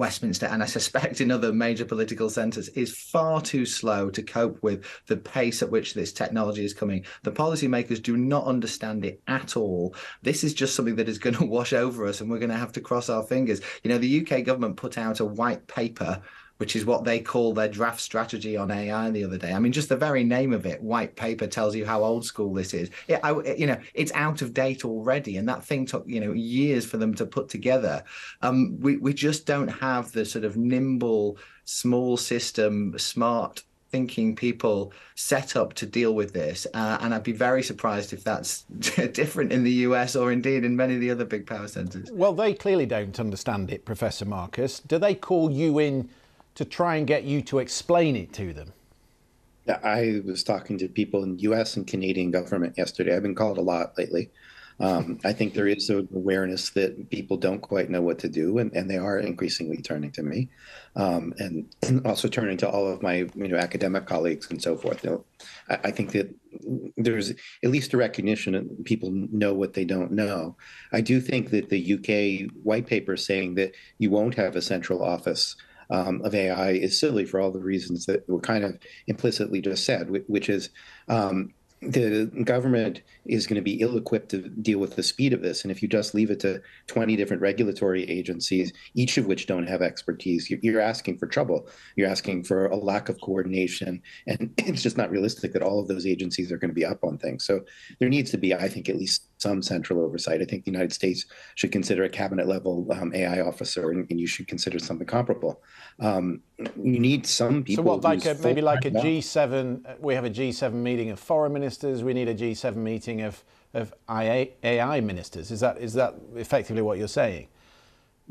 Westminster 0.00 0.46
and 0.46 0.62
I 0.62 0.66
suspect 0.66 1.20
in 1.20 1.30
other 1.30 1.52
major 1.52 1.84
political 1.84 2.30
centres 2.30 2.70
is 2.70 2.96
far 2.96 3.42
too 3.42 3.66
slow 3.66 4.08
to 4.08 4.22
cope 4.22 4.62
with 4.62 4.86
the 5.08 5.16
pace 5.18 5.62
at 5.62 5.70
which 5.70 5.92
this 5.92 6.10
technology 6.10 6.64
is 6.64 6.72
coming. 6.72 7.04
The 7.22 7.32
policymakers 7.32 8.02
do 8.02 8.16
not 8.16 8.46
understand 8.46 9.04
it 9.04 9.20
at 9.28 9.58
all. 9.58 9.94
This 10.22 10.42
is 10.42 10.54
just 10.54 10.74
something 10.74 10.96
that 10.96 11.10
is 11.10 11.18
going 11.18 11.36
to 11.36 11.44
wash 11.44 11.74
over 11.74 12.06
us 12.06 12.22
and 12.22 12.30
we're 12.30 12.38
going 12.38 12.50
to 12.50 12.56
have 12.56 12.72
to 12.72 12.80
cross 12.80 13.10
our 13.10 13.22
fingers. 13.22 13.60
You 13.82 13.90
know, 13.90 13.98
the 13.98 14.26
UK 14.26 14.42
government 14.42 14.78
put 14.78 14.96
out 14.96 15.20
a 15.20 15.26
white 15.26 15.66
paper 15.66 16.22
which 16.60 16.76
is 16.76 16.84
what 16.84 17.04
they 17.04 17.18
call 17.18 17.54
their 17.54 17.68
draft 17.68 18.02
strategy 18.02 18.54
on 18.54 18.70
AI 18.70 19.08
the 19.08 19.24
other 19.24 19.38
day. 19.38 19.54
I 19.54 19.58
mean, 19.58 19.72
just 19.72 19.88
the 19.88 19.96
very 19.96 20.22
name 20.22 20.52
of 20.52 20.66
it, 20.66 20.82
white 20.82 21.16
paper, 21.16 21.46
tells 21.46 21.74
you 21.74 21.86
how 21.86 22.04
old 22.04 22.22
school 22.22 22.52
this 22.52 22.74
is. 22.74 22.90
It, 23.08 23.18
I, 23.24 23.30
you 23.54 23.66
know, 23.66 23.78
it's 23.94 24.12
out 24.12 24.42
of 24.42 24.52
date 24.52 24.84
already, 24.84 25.38
and 25.38 25.48
that 25.48 25.64
thing 25.64 25.86
took 25.86 26.04
you 26.06 26.20
know 26.20 26.32
years 26.32 26.84
for 26.84 26.98
them 26.98 27.14
to 27.14 27.24
put 27.24 27.48
together. 27.48 28.04
Um, 28.42 28.78
we 28.78 28.98
we 28.98 29.14
just 29.14 29.46
don't 29.46 29.68
have 29.68 30.12
the 30.12 30.26
sort 30.26 30.44
of 30.44 30.58
nimble, 30.58 31.38
small 31.64 32.18
system, 32.18 32.94
smart 32.98 33.62
thinking 33.88 34.36
people 34.36 34.92
set 35.14 35.56
up 35.56 35.72
to 35.74 35.86
deal 35.86 36.14
with 36.14 36.34
this. 36.34 36.66
Uh, 36.74 36.98
and 37.00 37.14
I'd 37.14 37.22
be 37.22 37.32
very 37.32 37.62
surprised 37.62 38.12
if 38.12 38.22
that's 38.22 38.62
different 39.12 39.50
in 39.50 39.64
the 39.64 39.72
US 39.88 40.14
or 40.14 40.30
indeed 40.30 40.62
in 40.62 40.76
many 40.76 40.94
of 40.94 41.00
the 41.00 41.10
other 41.10 41.24
big 41.24 41.46
power 41.46 41.68
centers. 41.68 42.10
Well, 42.12 42.34
they 42.34 42.52
clearly 42.52 42.86
don't 42.86 43.18
understand 43.18 43.72
it, 43.72 43.86
Professor 43.86 44.26
Marcus. 44.26 44.78
Do 44.78 44.98
they 44.98 45.14
call 45.14 45.50
you 45.50 45.78
in 45.78 46.10
to 46.54 46.64
try 46.64 46.96
and 46.96 47.06
get 47.06 47.24
you 47.24 47.42
to 47.42 47.58
explain 47.58 48.16
it 48.16 48.32
to 48.34 48.52
them? 48.52 48.72
Yeah, 49.66 49.78
I 49.82 50.22
was 50.24 50.42
talking 50.42 50.78
to 50.78 50.88
people 50.88 51.22
in 51.22 51.38
U.S. 51.40 51.76
and 51.76 51.86
Canadian 51.86 52.30
government 52.30 52.76
yesterday. 52.78 53.14
I've 53.14 53.22
been 53.22 53.34
called 53.34 53.58
a 53.58 53.62
lot 53.62 53.96
lately. 53.98 54.30
Um, 54.80 55.18
I 55.26 55.34
think 55.34 55.52
there 55.52 55.66
is 55.66 55.90
an 55.90 56.08
awareness 56.14 56.70
that 56.70 57.10
people 57.10 57.36
don't 57.36 57.60
quite 57.60 57.90
know 57.90 58.00
what 58.00 58.18
to 58.20 58.30
do, 58.30 58.56
and, 58.56 58.72
and 58.72 58.90
they 58.90 58.96
are 58.96 59.18
increasingly 59.18 59.76
turning 59.82 60.10
to 60.12 60.22
me, 60.22 60.48
um, 60.96 61.34
and, 61.38 61.66
and, 61.86 62.06
also 62.06 62.28
turning 62.28 62.56
to 62.58 62.68
all 62.68 62.88
of 62.88 63.02
my 63.02 63.16
you 63.34 63.48
know 63.48 63.58
academic 63.58 64.06
colleagues 64.06 64.50
and 64.50 64.62
so 64.62 64.78
forth. 64.78 65.04
You 65.04 65.10
know, 65.10 65.24
I, 65.68 65.74
I, 65.84 65.90
think 65.90 66.12
that 66.12 66.34
there's 66.96 67.30
at 67.30 67.70
least 67.70 67.92
a 67.92 67.98
recognition 67.98 68.54
that 68.54 68.84
people 68.86 69.10
know 69.12 69.52
what 69.52 69.74
they 69.74 69.84
don't 69.84 70.12
know. 70.12 70.56
I 70.92 71.02
do 71.02 71.20
think 71.20 71.50
that 71.50 71.68
the 71.68 71.94
UK 71.94 72.50
white 72.62 72.86
paper 72.86 73.18
saying 73.18 73.56
that 73.56 73.72
you 73.98 74.08
won't 74.08 74.36
have 74.36 74.56
a 74.56 74.62
central 74.62 75.04
office 75.04 75.56
um, 75.90 76.22
of 76.22 76.34
AI 76.34 76.70
is 76.70 76.98
silly 76.98 77.24
for 77.24 77.40
all 77.40 77.50
the 77.50 77.60
reasons 77.60 78.06
that 78.06 78.28
were 78.28 78.40
kind 78.40 78.64
of 78.64 78.78
implicitly 79.06 79.60
just 79.60 79.84
said, 79.84 80.08
which 80.28 80.48
is 80.48 80.70
um, 81.08 81.52
the 81.82 82.26
government 82.44 83.02
is 83.30 83.46
going 83.46 83.56
to 83.56 83.62
be 83.62 83.80
ill-equipped 83.80 84.28
to 84.30 84.48
deal 84.48 84.78
with 84.78 84.96
the 84.96 85.02
speed 85.02 85.32
of 85.32 85.40
this. 85.40 85.62
And 85.62 85.70
if 85.70 85.82
you 85.82 85.88
just 85.88 86.14
leave 86.14 86.30
it 86.30 86.40
to 86.40 86.60
20 86.88 87.16
different 87.16 87.40
regulatory 87.40 88.08
agencies 88.10 88.72
each 88.94 89.16
of 89.16 89.26
which 89.26 89.46
don't 89.46 89.66
have 89.66 89.82
expertise 89.82 90.50
you're 90.50 90.80
asking 90.80 91.18
for 91.18 91.26
trouble. 91.26 91.68
You're 91.96 92.10
asking 92.10 92.44
for 92.44 92.66
a 92.66 92.76
lack 92.76 93.08
of 93.08 93.20
coordination. 93.20 94.02
And 94.26 94.52
it's 94.58 94.82
just 94.82 94.96
not 94.96 95.10
realistic 95.10 95.52
that 95.52 95.62
all 95.62 95.80
of 95.80 95.88
those 95.88 96.06
agencies 96.06 96.52
are 96.52 96.58
going 96.58 96.70
to 96.70 96.74
be 96.74 96.84
up 96.84 97.04
on 97.04 97.18
things. 97.18 97.44
So 97.44 97.60
there 97.98 98.08
needs 98.08 98.30
to 98.32 98.38
be 98.38 98.54
i 98.54 98.68
think 98.68 98.88
at 98.88 98.96
least 98.96 99.28
some 99.38 99.62
central 99.62 100.04
oversight. 100.04 100.42
I 100.42 100.44
think 100.44 100.64
the 100.64 100.70
united 100.70 100.92
states 100.92 101.24
should 101.54 101.72
consider 101.72 102.04
a 102.04 102.08
cabinet 102.08 102.46
level 102.46 102.86
um, 102.92 103.14
ai 103.14 103.40
officer 103.40 103.90
and, 103.90 104.06
and, 104.10 104.20
you 104.20 104.26
should 104.26 104.48
consider 104.48 104.78
something 104.78 105.06
comparable. 105.06 105.62
Um, 106.00 106.40
you 106.58 106.98
need 106.98 107.26
some 107.26 107.62
people 107.62 107.84
so 107.84 107.88
what 107.88 108.04
like 108.04 108.26
a, 108.26 108.34
maybe 108.42 108.60
like 108.60 108.84
a 108.84 108.90
g7 108.90 109.98
we 110.00 110.14
have 110.14 110.26
a 110.26 110.30
g7 110.30 110.72
meeting 110.72 111.10
of 111.10 111.18
foreign 111.18 111.52
ministers. 111.52 112.00
Ministers, 112.00 112.04
we 112.04 112.14
need 112.14 112.28
a 112.28 112.34
G7 112.34 112.76
meeting 112.76 113.19
of, 113.22 113.42
of 113.74 113.92
AI 114.08 115.00
ministers. 115.00 115.50
Is 115.50 115.60
that, 115.60 115.78
is 115.78 115.94
that 115.94 116.14
effectively 116.34 116.82
what 116.82 116.98
you're 116.98 117.08
saying? 117.08 117.48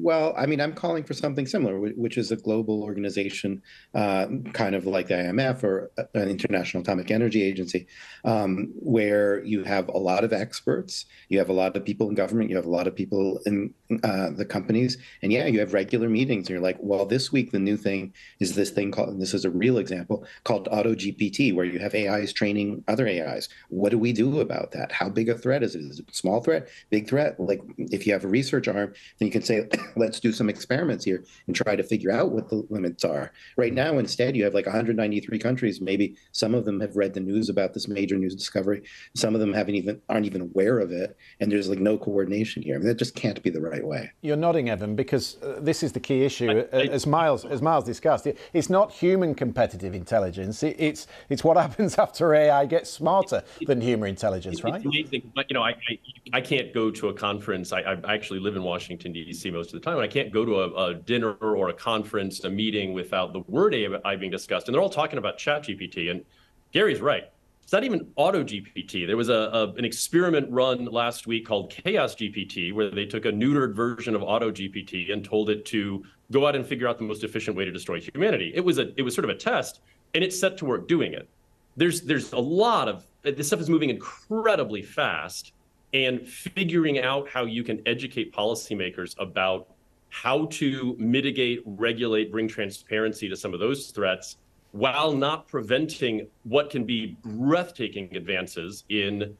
Well, 0.01 0.33
I 0.37 0.45
mean, 0.45 0.61
I'm 0.61 0.73
calling 0.73 1.03
for 1.03 1.13
something 1.13 1.45
similar, 1.45 1.77
which 1.77 2.17
is 2.17 2.31
a 2.31 2.37
global 2.37 2.83
organization, 2.83 3.61
uh, 3.93 4.27
kind 4.53 4.73
of 4.73 4.85
like 4.85 5.07
the 5.07 5.15
IMF 5.15 5.61
or 5.61 5.91
uh, 5.97 6.03
an 6.13 6.29
International 6.29 6.81
Atomic 6.81 7.11
Energy 7.11 7.43
Agency, 7.43 7.85
um, 8.23 8.71
where 8.75 9.43
you 9.43 9.65
have 9.65 9.89
a 9.89 9.97
lot 9.97 10.23
of 10.23 10.31
experts, 10.31 11.05
you 11.27 11.37
have 11.37 11.49
a 11.49 11.53
lot 11.53 11.75
of 11.75 11.83
people 11.83 12.07
in 12.07 12.15
government, 12.15 12.49
you 12.49 12.55
have 12.55 12.65
a 12.65 12.69
lot 12.69 12.87
of 12.87 12.95
people 12.95 13.41
in 13.45 13.73
uh, 14.03 14.29
the 14.29 14.45
companies, 14.45 14.97
and 15.21 15.33
yeah, 15.33 15.47
you 15.47 15.59
have 15.59 15.73
regular 15.73 16.07
meetings. 16.07 16.47
And 16.47 16.51
you're 16.51 16.61
like, 16.61 16.77
well, 16.79 17.05
this 17.05 17.33
week 17.33 17.51
the 17.51 17.59
new 17.59 17.75
thing 17.75 18.13
is 18.39 18.55
this 18.55 18.69
thing 18.69 18.91
called, 18.91 19.09
and 19.09 19.21
this 19.21 19.33
is 19.33 19.43
a 19.43 19.49
real 19.49 19.79
example 19.79 20.25
called 20.45 20.69
Auto 20.71 20.95
GPT, 20.95 21.53
where 21.53 21.65
you 21.65 21.79
have 21.79 21.93
AIs 21.93 22.31
training 22.31 22.85
other 22.87 23.05
AIs. 23.05 23.49
What 23.67 23.89
do 23.89 23.97
we 23.97 24.13
do 24.13 24.39
about 24.39 24.71
that? 24.71 24.93
How 24.93 25.09
big 25.09 25.27
a 25.27 25.37
threat 25.37 25.61
is 25.61 25.75
it? 25.75 25.81
Is 25.81 25.99
it 25.99 26.09
a 26.09 26.13
small 26.13 26.41
threat, 26.41 26.69
big 26.89 27.09
threat? 27.09 27.37
Like, 27.37 27.61
if 27.77 28.07
you 28.07 28.13
have 28.13 28.23
a 28.23 28.29
research 28.29 28.69
arm, 28.69 28.93
then 29.17 29.25
you 29.25 29.31
can 29.31 29.41
say 29.41 29.67
let's 29.95 30.19
do 30.19 30.31
some 30.31 30.49
experiments 30.49 31.05
here 31.05 31.23
and 31.47 31.55
try 31.55 31.75
to 31.75 31.83
figure 31.83 32.11
out 32.11 32.31
what 32.31 32.49
the 32.49 32.65
limits 32.69 33.03
are. 33.03 33.31
Right 33.57 33.73
now, 33.73 33.97
instead, 33.97 34.35
you 34.35 34.43
have 34.43 34.53
like 34.53 34.65
193 34.65 35.39
countries. 35.39 35.81
Maybe 35.81 36.15
some 36.31 36.53
of 36.53 36.65
them 36.65 36.79
have 36.79 36.95
read 36.95 37.13
the 37.13 37.19
news 37.19 37.49
about 37.49 37.73
this 37.73 37.87
major 37.87 38.17
news 38.17 38.35
discovery. 38.35 38.83
Some 39.15 39.33
of 39.33 39.41
them 39.41 39.53
haven't 39.53 39.75
even 39.75 40.01
aren't 40.09 40.25
even 40.25 40.41
aware 40.41 40.79
of 40.79 40.91
it, 40.91 41.17
and 41.39 41.51
there's 41.51 41.69
like 41.69 41.79
no 41.79 41.97
coordination 41.97 42.61
here. 42.61 42.75
I 42.75 42.77
mean, 42.79 42.87
that 42.87 42.97
just 42.97 43.15
can't 43.15 43.41
be 43.41 43.49
the 43.49 43.61
right 43.61 43.85
way. 43.85 44.11
You're 44.21 44.37
nodding, 44.37 44.69
Evan, 44.69 44.95
because 44.95 45.41
uh, 45.41 45.59
this 45.59 45.83
is 45.83 45.91
the 45.91 45.99
key 45.99 46.23
issue. 46.23 46.63
I, 46.71 46.77
I, 46.77 46.81
as 46.87 47.05
Miles 47.05 47.45
as 47.45 47.61
Miles 47.61 47.83
discussed, 47.83 48.27
it, 48.27 48.37
it's 48.53 48.69
not 48.69 48.91
human 48.91 49.35
competitive 49.35 49.93
intelligence. 49.93 50.63
It, 50.63 50.75
it's 50.79 51.07
it's 51.29 51.43
what 51.43 51.57
happens 51.65 51.97
after 51.97 52.33
AI 52.33 52.65
gets 52.65 52.89
smarter 52.89 53.43
than 53.65 53.81
human 53.81 54.09
intelligence, 54.09 54.63
right? 54.63 54.75
It's 54.75 54.85
amazing, 54.85 55.31
but 55.35 55.49
you 55.49 55.53
know, 55.53 55.63
I, 55.63 55.71
I, 55.71 55.99
I 56.33 56.41
can't 56.41 56.73
go 56.73 56.91
to 56.91 57.09
a 57.09 57.13
conference. 57.13 57.71
I, 57.71 57.81
I 57.81 58.13
actually 58.13 58.39
live 58.39 58.55
in 58.55 58.63
Washington 58.63 59.13
D.C. 59.13 59.49
most 59.51 59.73
of 59.73 59.78
the 59.78 59.78
time, 59.79 59.95
and 59.95 60.03
I 60.03 60.07
can't 60.07 60.31
go 60.31 60.45
to 60.45 60.61
a, 60.61 60.85
a, 60.85 60.93
dinner 60.95 61.33
or 61.33 61.69
a 61.69 61.73
conference, 61.73 62.43
a 62.43 62.49
meeting 62.49 62.93
without 62.93 63.33
the 63.33 63.39
word 63.47 63.73
AI 63.73 64.15
being 64.15 64.31
discussed. 64.31 64.67
And 64.67 64.75
they're 64.75 64.81
all 64.81 64.89
talking 64.89 65.17
about 65.17 65.37
ChatGPT. 65.37 66.11
And 66.11 66.23
Gary's 66.71 67.01
right. 67.01 67.25
It's 67.63 67.73
not 67.73 67.83
even 67.83 68.07
auto 68.15 68.43
GPT. 68.43 69.05
There 69.05 69.15
was 69.15 69.29
a, 69.29 69.33
a, 69.33 69.71
an 69.73 69.85
experiment 69.85 70.49
run 70.49 70.85
last 70.85 71.27
week 71.27 71.45
called 71.45 71.69
Chaos 71.69 72.15
GPT, 72.15 72.73
where 72.73 72.89
they 72.89 73.05
took 73.05 73.25
a 73.25 73.31
neutered 73.31 73.75
version 73.75 74.15
of 74.15 74.23
auto 74.23 74.49
GPT 74.49 75.13
and 75.13 75.23
told 75.23 75.51
it 75.51 75.65
to 75.65 76.03
go 76.31 76.47
out 76.47 76.55
and 76.55 76.65
figure 76.65 76.87
out 76.87 76.97
the 76.97 77.03
most 77.03 77.23
efficient 77.23 77.55
way 77.55 77.65
to 77.65 77.71
destroy 77.71 77.99
humanity. 77.99 78.51
It 78.55 78.61
was 78.61 78.79
a 78.79 78.91
it 78.99 79.03
was 79.03 79.13
sort 79.13 79.25
of 79.25 79.29
a 79.29 79.35
test, 79.35 79.81
and 80.15 80.23
it's 80.23 80.39
set 80.39 80.57
to 80.57 80.65
work 80.65 80.87
doing 80.87 81.13
it. 81.13 81.29
There's 81.77 82.01
there's 82.01 82.33
a 82.33 82.39
lot 82.39 82.87
of 82.87 83.05
this 83.21 83.45
stuff 83.45 83.59
is 83.59 83.69
moving 83.69 83.91
incredibly 83.91 84.81
fast, 84.81 85.53
and 85.93 86.27
figuring 86.27 86.99
out 86.99 87.27
how 87.29 87.45
you 87.45 87.63
can 87.63 87.81
educate 87.85 88.33
policymakers 88.33 89.15
about 89.19 89.67
how 90.09 90.45
to 90.47 90.95
mitigate, 90.99 91.61
regulate, 91.65 92.31
bring 92.31 92.47
transparency 92.47 93.29
to 93.29 93.35
some 93.35 93.53
of 93.53 93.59
those 93.59 93.91
threats 93.91 94.37
while 94.71 95.13
not 95.13 95.47
preventing 95.47 96.27
what 96.43 96.69
can 96.69 96.83
be 96.83 97.17
breathtaking 97.23 98.15
advances 98.15 98.83
in 98.89 99.35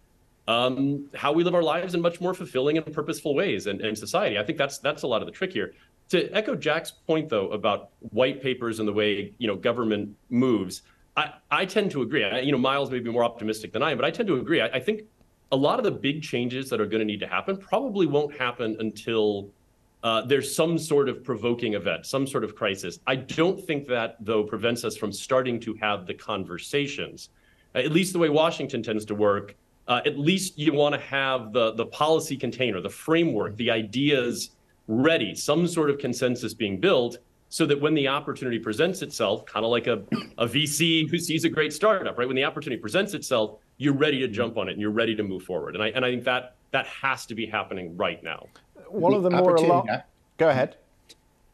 um, 0.48 1.08
how 1.14 1.32
we 1.32 1.44
live 1.44 1.54
our 1.54 1.62
lives 1.62 1.94
in 1.94 2.02
much 2.02 2.20
more 2.20 2.34
fulfilling 2.34 2.78
and 2.78 2.92
purposeful 2.92 3.36
ways 3.36 3.68
and, 3.68 3.96
society. 3.98 4.40
I 4.40 4.44
think 4.44 4.58
that's 4.58 4.80
that's 4.80 5.04
a 5.04 5.08
lot 5.08 5.22
of 5.22 5.28
the 5.28 5.32
trick 5.32 5.54
here. 5.54 5.74
To 6.10 6.28
echo 6.32 6.56
Jack's 6.56 6.90
point 6.90 7.30
though 7.30 7.50
about 7.50 7.90
white 8.00 8.42
papers 8.42 8.80
and 8.80 8.88
the 8.88 8.94
way 8.94 9.34
you 9.38 9.48
know 9.48 9.56
government 9.56 10.16
moves, 10.32 10.82
I, 11.16 11.34
I 11.52 11.66
tend 11.66 11.92
to 11.92 12.02
agree. 12.02 12.24
I, 12.24 12.40
you 12.40 12.52
know, 12.52 12.58
Miles 12.58 12.90
may 12.90 13.00
be 13.00 13.12
more 13.12 13.24
optimistic 13.24 13.74
than 13.74 13.84
I 13.84 13.92
am, 13.92 13.98
but 13.98 14.06
I 14.06 14.12
tend 14.12 14.28
to 14.28 14.38
agree. 14.38 14.62
I, 14.62 14.68
I 14.68 14.80
think 14.80 15.02
a 15.52 15.56
lot 15.56 15.80
of 15.80 15.86
the 15.86 15.92
big 15.92 16.22
changes 16.22 16.70
that 16.70 16.80
are 16.80 16.86
going 16.86 17.00
to 17.00 17.06
need 17.06 17.20
to 17.20 17.28
happen 17.28 17.58
probably 17.58 18.06
won't 18.06 18.38
happen 18.38 18.76
until 18.80 19.50
uh, 20.04 20.22
there's 20.22 20.56
some 20.56 20.78
sort 20.78 21.10
of 21.10 21.24
provoking 21.24 21.74
event, 21.74 22.06
some 22.06 22.26
sort 22.26 22.44
of 22.44 22.56
crisis. 22.56 23.00
I 23.08 23.16
don't 23.16 23.60
think 23.66 23.88
that, 23.88 24.18
though, 24.20 24.44
prevents 24.44 24.84
us 24.84 24.96
from 24.96 25.12
starting 25.12 25.60
to 25.62 25.74
have 25.76 26.06
the 26.06 26.14
conversations. 26.14 27.30
Uh, 27.76 27.80
at 27.80 27.92
least 27.92 28.14
the 28.14 28.20
way 28.20 28.30
Washington 28.30 28.82
tends 28.82 29.04
to 29.06 29.16
work, 29.16 29.56
uh, 29.88 30.02
at 30.06 30.18
least 30.18 30.58
you 30.58 30.72
want 30.72 30.94
to 30.94 31.02
have 31.02 31.52
the, 31.52 31.74
the 31.74 31.86
policy 31.88 32.38
container, 32.38 32.80
the 32.80 32.90
framework, 32.90 33.56
the 33.58 33.72
ideas 33.72 34.52
ready, 34.88 35.36
some 35.36 35.68
sort 35.68 35.90
of 35.90 35.98
consensus 35.98 36.54
being 36.54 36.80
built 36.80 37.18
so 37.50 37.66
that 37.66 37.80
when 37.82 37.96
the 37.96 38.08
opportunity 38.08 38.60
presents 38.60 39.02
itself, 39.02 39.46
kind 39.46 39.66
of 39.66 39.72
like 39.72 39.88
a, 39.88 40.04
a 40.38 40.48
VC 40.48 41.10
who 41.10 41.18
sees 41.18 41.44
a 41.44 41.50
great 41.50 41.74
startup, 41.74 42.18
right? 42.18 42.28
When 42.28 42.36
the 42.36 42.44
opportunity 42.44 42.80
presents 42.80 43.16
itself, 43.16 43.60
you're 43.80 43.96
ready 43.96 44.20
to 44.20 44.28
jump 44.28 44.52
mm-hmm. 44.52 44.60
on 44.60 44.70
it 44.70 44.74
and 44.74 44.82
you're 44.82 44.92
ready 44.92 45.16
to 45.16 45.24
move 45.24 45.42
forward. 45.42 45.74
And 45.74 45.84
I, 45.84 45.88
and 45.88 46.06
I 46.06 46.12
think 46.12 46.24
that 46.26 46.56
that 46.72 46.86
has 46.86 47.26
to 47.26 47.34
be 47.34 47.48
happening 47.48 47.98
right 47.98 48.22
now. 48.24 48.46
One 48.90 49.16
of 49.16 49.24
the 49.24 49.32
more 49.32 49.58
Go 50.38 50.50
ahead 50.50 50.78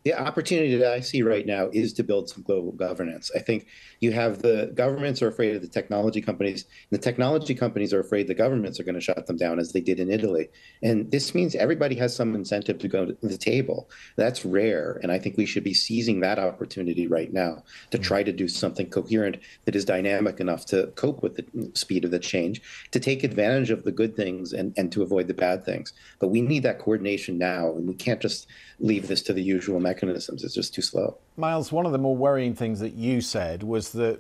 the 0.06 0.14
opportunity 0.14 0.76
that 0.76 0.94
I 0.94 1.00
see 1.00 1.24
right 1.24 1.48
now 1.48 1.68
is 1.74 1.92
to 1.94 2.04
build 2.04 2.30
some 2.30 2.44
global 2.44 2.72
governance. 2.72 3.32
I 3.36 3.40
think 3.40 3.66
you 4.02 4.12
have 4.12 4.44
the 4.44 4.72
governments 4.76 5.20
are 5.24 5.28
afraid 5.28 5.56
of 5.56 5.64
the 5.64 5.68
technology 5.68 6.22
companies. 6.22 6.66
And 6.92 7.00
the 7.00 7.04
technology 7.04 7.56
companies 7.56 7.92
are 7.92 8.02
afraid 8.02 8.28
the 8.28 8.36
governments 8.36 8.80
are 8.80 8.84
going 8.84 8.94
to 8.94 9.02
shut 9.02 9.26
them 9.26 9.36
down, 9.36 9.58
as 9.58 9.74
they 9.74 9.82
did 9.82 10.00
in 10.00 10.12
Italy. 10.12 10.50
And 10.84 11.10
this 11.10 11.34
means 11.34 11.56
everybody 11.56 11.96
has 11.96 12.16
some 12.16 12.36
incentive 12.36 12.78
to 12.80 12.88
go 12.88 13.08
to 13.08 13.18
the 13.24 13.38
table. 13.38 13.90
That's 14.16 14.46
rare, 14.46 15.00
and 15.02 15.12
I 15.12 15.18
think 15.18 15.38
we 15.38 15.48
should 15.48 15.64
be 15.64 15.74
seizing 15.74 16.20
that 16.20 16.38
opportunity 16.38 17.08
right 17.08 17.34
now 17.34 17.64
to 17.90 17.98
mm-hmm. 17.98 18.04
try 18.04 18.22
to 18.22 18.32
do 18.32 18.48
something 18.48 18.92
coherent 18.92 19.38
that 19.66 19.76
is 19.76 19.86
dynamic 19.86 20.40
enough 20.40 20.68
to 20.68 20.88
cope 20.96 21.24
with 21.24 21.36
the 21.36 21.72
speed 21.74 22.06
of 22.06 22.12
the 22.12 22.20
change, 22.20 22.62
to 22.92 23.00
take 23.00 23.24
advantage 23.24 23.72
of 23.72 23.84
the 23.84 23.92
good 23.92 24.16
things 24.16 24.54
and, 24.54 24.72
and 24.78 24.92
to 24.92 25.02
avoid 25.02 25.28
the 25.28 25.34
bad 25.34 25.66
things. 25.66 25.94
But 26.20 26.28
we 26.28 26.42
need 26.42 26.62
that 26.62 26.78
coordination 26.78 27.40
now, 27.40 27.72
and 27.72 27.88
we 27.88 27.96
can't 27.96 28.22
just 28.22 28.46
leave 28.80 29.08
this 29.08 29.24
to 29.24 29.34
the 29.34 29.42
usual 29.42 29.80
mechanism 29.80 29.95
mechanisms 29.96 30.44
is 30.44 30.54
just 30.54 30.74
too 30.74 30.82
slow. 30.82 31.18
Miles, 31.38 31.72
one 31.72 31.86
of 31.86 31.92
the 31.92 31.98
more 31.98 32.16
worrying 32.16 32.54
things 32.54 32.80
that 32.80 32.94
you 32.94 33.22
said 33.22 33.64
was 33.64 33.92
that 33.94 34.20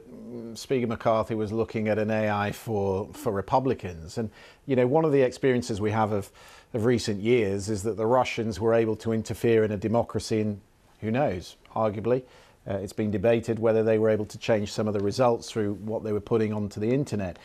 Speaker 0.53 0.87
McCarthy 0.87 1.35
was 1.35 1.51
looking 1.51 1.87
at 1.87 1.99
an 1.99 2.09
AI 2.09 2.51
for, 2.51 3.09
for 3.13 3.31
Republicans. 3.31 4.17
And, 4.17 4.29
you 4.65 4.75
know, 4.75 4.87
one 4.87 5.05
of 5.05 5.11
the 5.11 5.21
experiences 5.21 5.81
we 5.81 5.91
have 5.91 6.11
of, 6.11 6.31
of 6.73 6.85
recent 6.85 7.21
years 7.21 7.69
is 7.69 7.83
that 7.83 7.97
the 7.97 8.05
Russians 8.05 8.59
were 8.59 8.73
able 8.73 8.95
to 8.97 9.11
interfere 9.11 9.63
in 9.63 9.71
a 9.71 9.77
democracy, 9.77 10.41
and 10.41 10.61
who 11.01 11.11
knows, 11.11 11.55
arguably. 11.75 12.23
Uh, 12.67 12.77
it's 12.77 12.93
been 12.93 13.11
debated 13.11 13.59
whether 13.59 13.83
they 13.83 13.99
were 13.99 14.09
able 14.09 14.25
to 14.25 14.39
change 14.39 14.71
some 14.71 14.87
of 14.87 14.93
the 14.95 14.99
results 14.99 15.51
through 15.51 15.75
what 15.75 16.03
they 16.03 16.11
were 16.11 16.19
putting 16.19 16.51
onto 16.51 16.79
the 16.79 16.91
internet. 16.91 17.37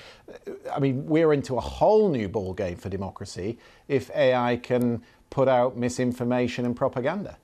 I 0.75 0.79
mean, 0.79 1.05
we're 1.07 1.35
into 1.35 1.57
a 1.57 1.61
whole 1.61 2.09
new 2.09 2.27
ballgame 2.27 2.79
for 2.79 2.89
democracy 2.89 3.59
if 3.87 4.11
AI 4.17 4.57
can 4.57 5.03
put 5.29 5.47
out 5.47 5.77
misinformation 5.77 6.65
and 6.65 6.75
propaganda. 6.75 7.37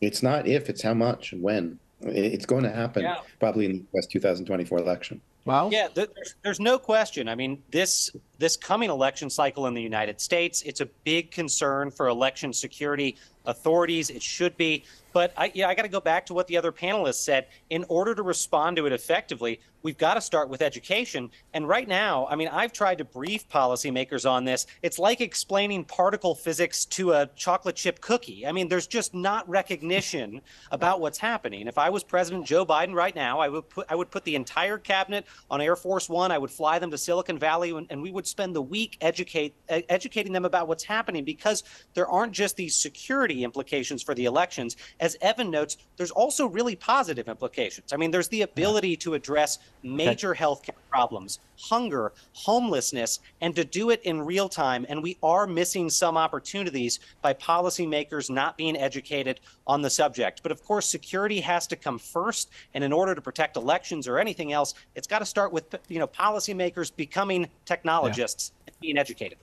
It's 0.00 0.22
not 0.22 0.46
if, 0.46 0.68
it's 0.68 0.82
how 0.82 0.94
much 0.94 1.32
and 1.32 1.42
when. 1.42 1.78
It's 2.02 2.44
going 2.46 2.64
to 2.64 2.70
happen 2.70 3.02
Yeah. 3.04 3.16
probably 3.40 3.64
in 3.66 3.72
the 3.92 3.98
US 3.98 4.06
2024 4.06 4.78
election. 4.78 5.20
Well, 5.46 5.70
Yeah, 5.72 5.88
th- 5.88 6.10
there's, 6.14 6.34
there's 6.42 6.60
no 6.60 6.76
question. 6.78 7.28
I 7.28 7.34
mean, 7.34 7.62
this 7.70 8.10
this 8.38 8.56
coming 8.56 8.90
election 8.90 9.30
cycle 9.30 9.66
in 9.66 9.74
the 9.74 9.80
United 9.82 10.20
States, 10.20 10.62
it's 10.62 10.80
a 10.80 10.86
big 11.04 11.30
concern 11.30 11.90
for 11.90 12.08
election 12.08 12.52
security 12.52 13.16
authorities. 13.46 14.10
It 14.10 14.22
should 14.22 14.56
be. 14.56 14.84
But 15.16 15.32
I, 15.34 15.50
yeah, 15.54 15.68
I 15.68 15.74
got 15.74 15.84
to 15.84 15.88
go 15.88 16.02
back 16.02 16.26
to 16.26 16.34
what 16.34 16.46
the 16.46 16.58
other 16.58 16.70
panelists 16.70 17.24
said. 17.24 17.46
In 17.70 17.86
order 17.88 18.14
to 18.14 18.22
respond 18.22 18.76
to 18.76 18.84
it 18.84 18.92
effectively, 18.92 19.60
we've 19.82 19.96
got 19.96 20.14
to 20.14 20.20
start 20.20 20.50
with 20.50 20.60
education. 20.60 21.30
And 21.54 21.66
right 21.66 21.88
now, 21.88 22.26
I 22.28 22.36
mean, 22.36 22.48
I've 22.48 22.72
tried 22.72 22.98
to 22.98 23.04
brief 23.04 23.48
policymakers 23.48 24.28
on 24.28 24.44
this. 24.44 24.66
It's 24.82 24.98
like 24.98 25.22
explaining 25.22 25.84
particle 25.84 26.34
physics 26.34 26.84
to 26.86 27.12
a 27.12 27.30
chocolate 27.34 27.76
chip 27.76 28.02
cookie. 28.02 28.46
I 28.46 28.52
mean, 28.52 28.68
there's 28.68 28.86
just 28.86 29.14
not 29.14 29.48
recognition 29.48 30.42
about 30.70 31.00
what's 31.00 31.16
happening. 31.16 31.66
If 31.66 31.78
I 31.78 31.88
was 31.88 32.04
President 32.04 32.44
Joe 32.44 32.66
Biden 32.66 32.92
right 32.92 33.16
now, 33.16 33.38
I 33.38 33.48
would 33.48 33.70
put 33.70 33.86
I 33.88 33.94
would 33.94 34.10
put 34.10 34.24
the 34.24 34.34
entire 34.34 34.76
cabinet 34.76 35.24
on 35.50 35.62
Air 35.62 35.76
Force 35.76 36.10
One. 36.10 36.30
I 36.30 36.36
would 36.36 36.50
fly 36.50 36.78
them 36.78 36.90
to 36.90 36.98
Silicon 36.98 37.38
Valley, 37.38 37.70
and, 37.70 37.86
and 37.88 38.02
we 38.02 38.10
would 38.10 38.26
spend 38.26 38.54
the 38.54 38.60
week 38.60 38.98
educate 39.00 39.54
educating 39.68 40.34
them 40.34 40.44
about 40.44 40.68
what's 40.68 40.84
happening 40.84 41.24
because 41.24 41.62
there 41.94 42.06
aren't 42.06 42.32
just 42.32 42.56
these 42.56 42.74
security 42.74 43.44
implications 43.44 44.02
for 44.02 44.14
the 44.14 44.26
elections. 44.26 44.76
Evan 45.20 45.50
notes, 45.50 45.76
there's 45.96 46.10
also 46.10 46.46
really 46.46 46.74
positive 46.74 47.28
implications. 47.28 47.92
I 47.92 47.96
mean, 47.96 48.10
there's 48.10 48.28
the 48.28 48.42
ability 48.42 48.96
to 48.96 49.14
address 49.14 49.58
major 49.82 50.34
healthcare 50.34 50.70
problems, 50.90 51.38
hunger, 51.58 52.12
homelessness, 52.32 53.20
and 53.40 53.54
to 53.54 53.64
do 53.64 53.90
it 53.90 54.00
in 54.02 54.20
real 54.20 54.48
time. 54.48 54.86
And 54.88 55.02
we 55.02 55.18
are 55.22 55.46
missing 55.46 55.88
some 55.90 56.16
opportunities 56.16 56.98
by 57.22 57.34
policymakers 57.34 58.30
not 58.30 58.56
being 58.56 58.76
educated 58.76 59.40
on 59.66 59.82
the 59.82 59.90
subject. 59.90 60.42
But 60.42 60.52
of 60.52 60.64
course, 60.64 60.86
security 60.86 61.40
has 61.40 61.66
to 61.68 61.76
come 61.76 61.98
first. 61.98 62.50
And 62.74 62.82
in 62.82 62.92
order 62.92 63.14
to 63.14 63.20
protect 63.20 63.56
elections 63.56 64.08
or 64.08 64.18
anything 64.18 64.52
else, 64.52 64.74
it's 64.94 65.06
got 65.06 65.20
to 65.20 65.26
start 65.26 65.52
with 65.52 65.74
you 65.88 65.98
know 65.98 66.06
policymakers 66.06 66.94
becoming 66.94 67.48
technologists 67.64 68.52
and 68.66 68.76
being 68.80 68.98
educated. 68.98 69.38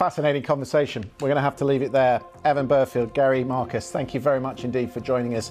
Fascinating 0.00 0.42
conversation. 0.42 1.02
We're 1.20 1.28
going 1.28 1.36
to 1.36 1.42
have 1.42 1.56
to 1.56 1.66
leave 1.66 1.82
it 1.82 1.92
there. 1.92 2.22
Evan 2.46 2.66
Burfield, 2.66 3.12
Gary 3.12 3.44
Marcus, 3.44 3.90
thank 3.90 4.14
you 4.14 4.20
very 4.20 4.40
much 4.40 4.64
indeed 4.64 4.90
for 4.90 5.00
joining 5.00 5.36
us 5.36 5.46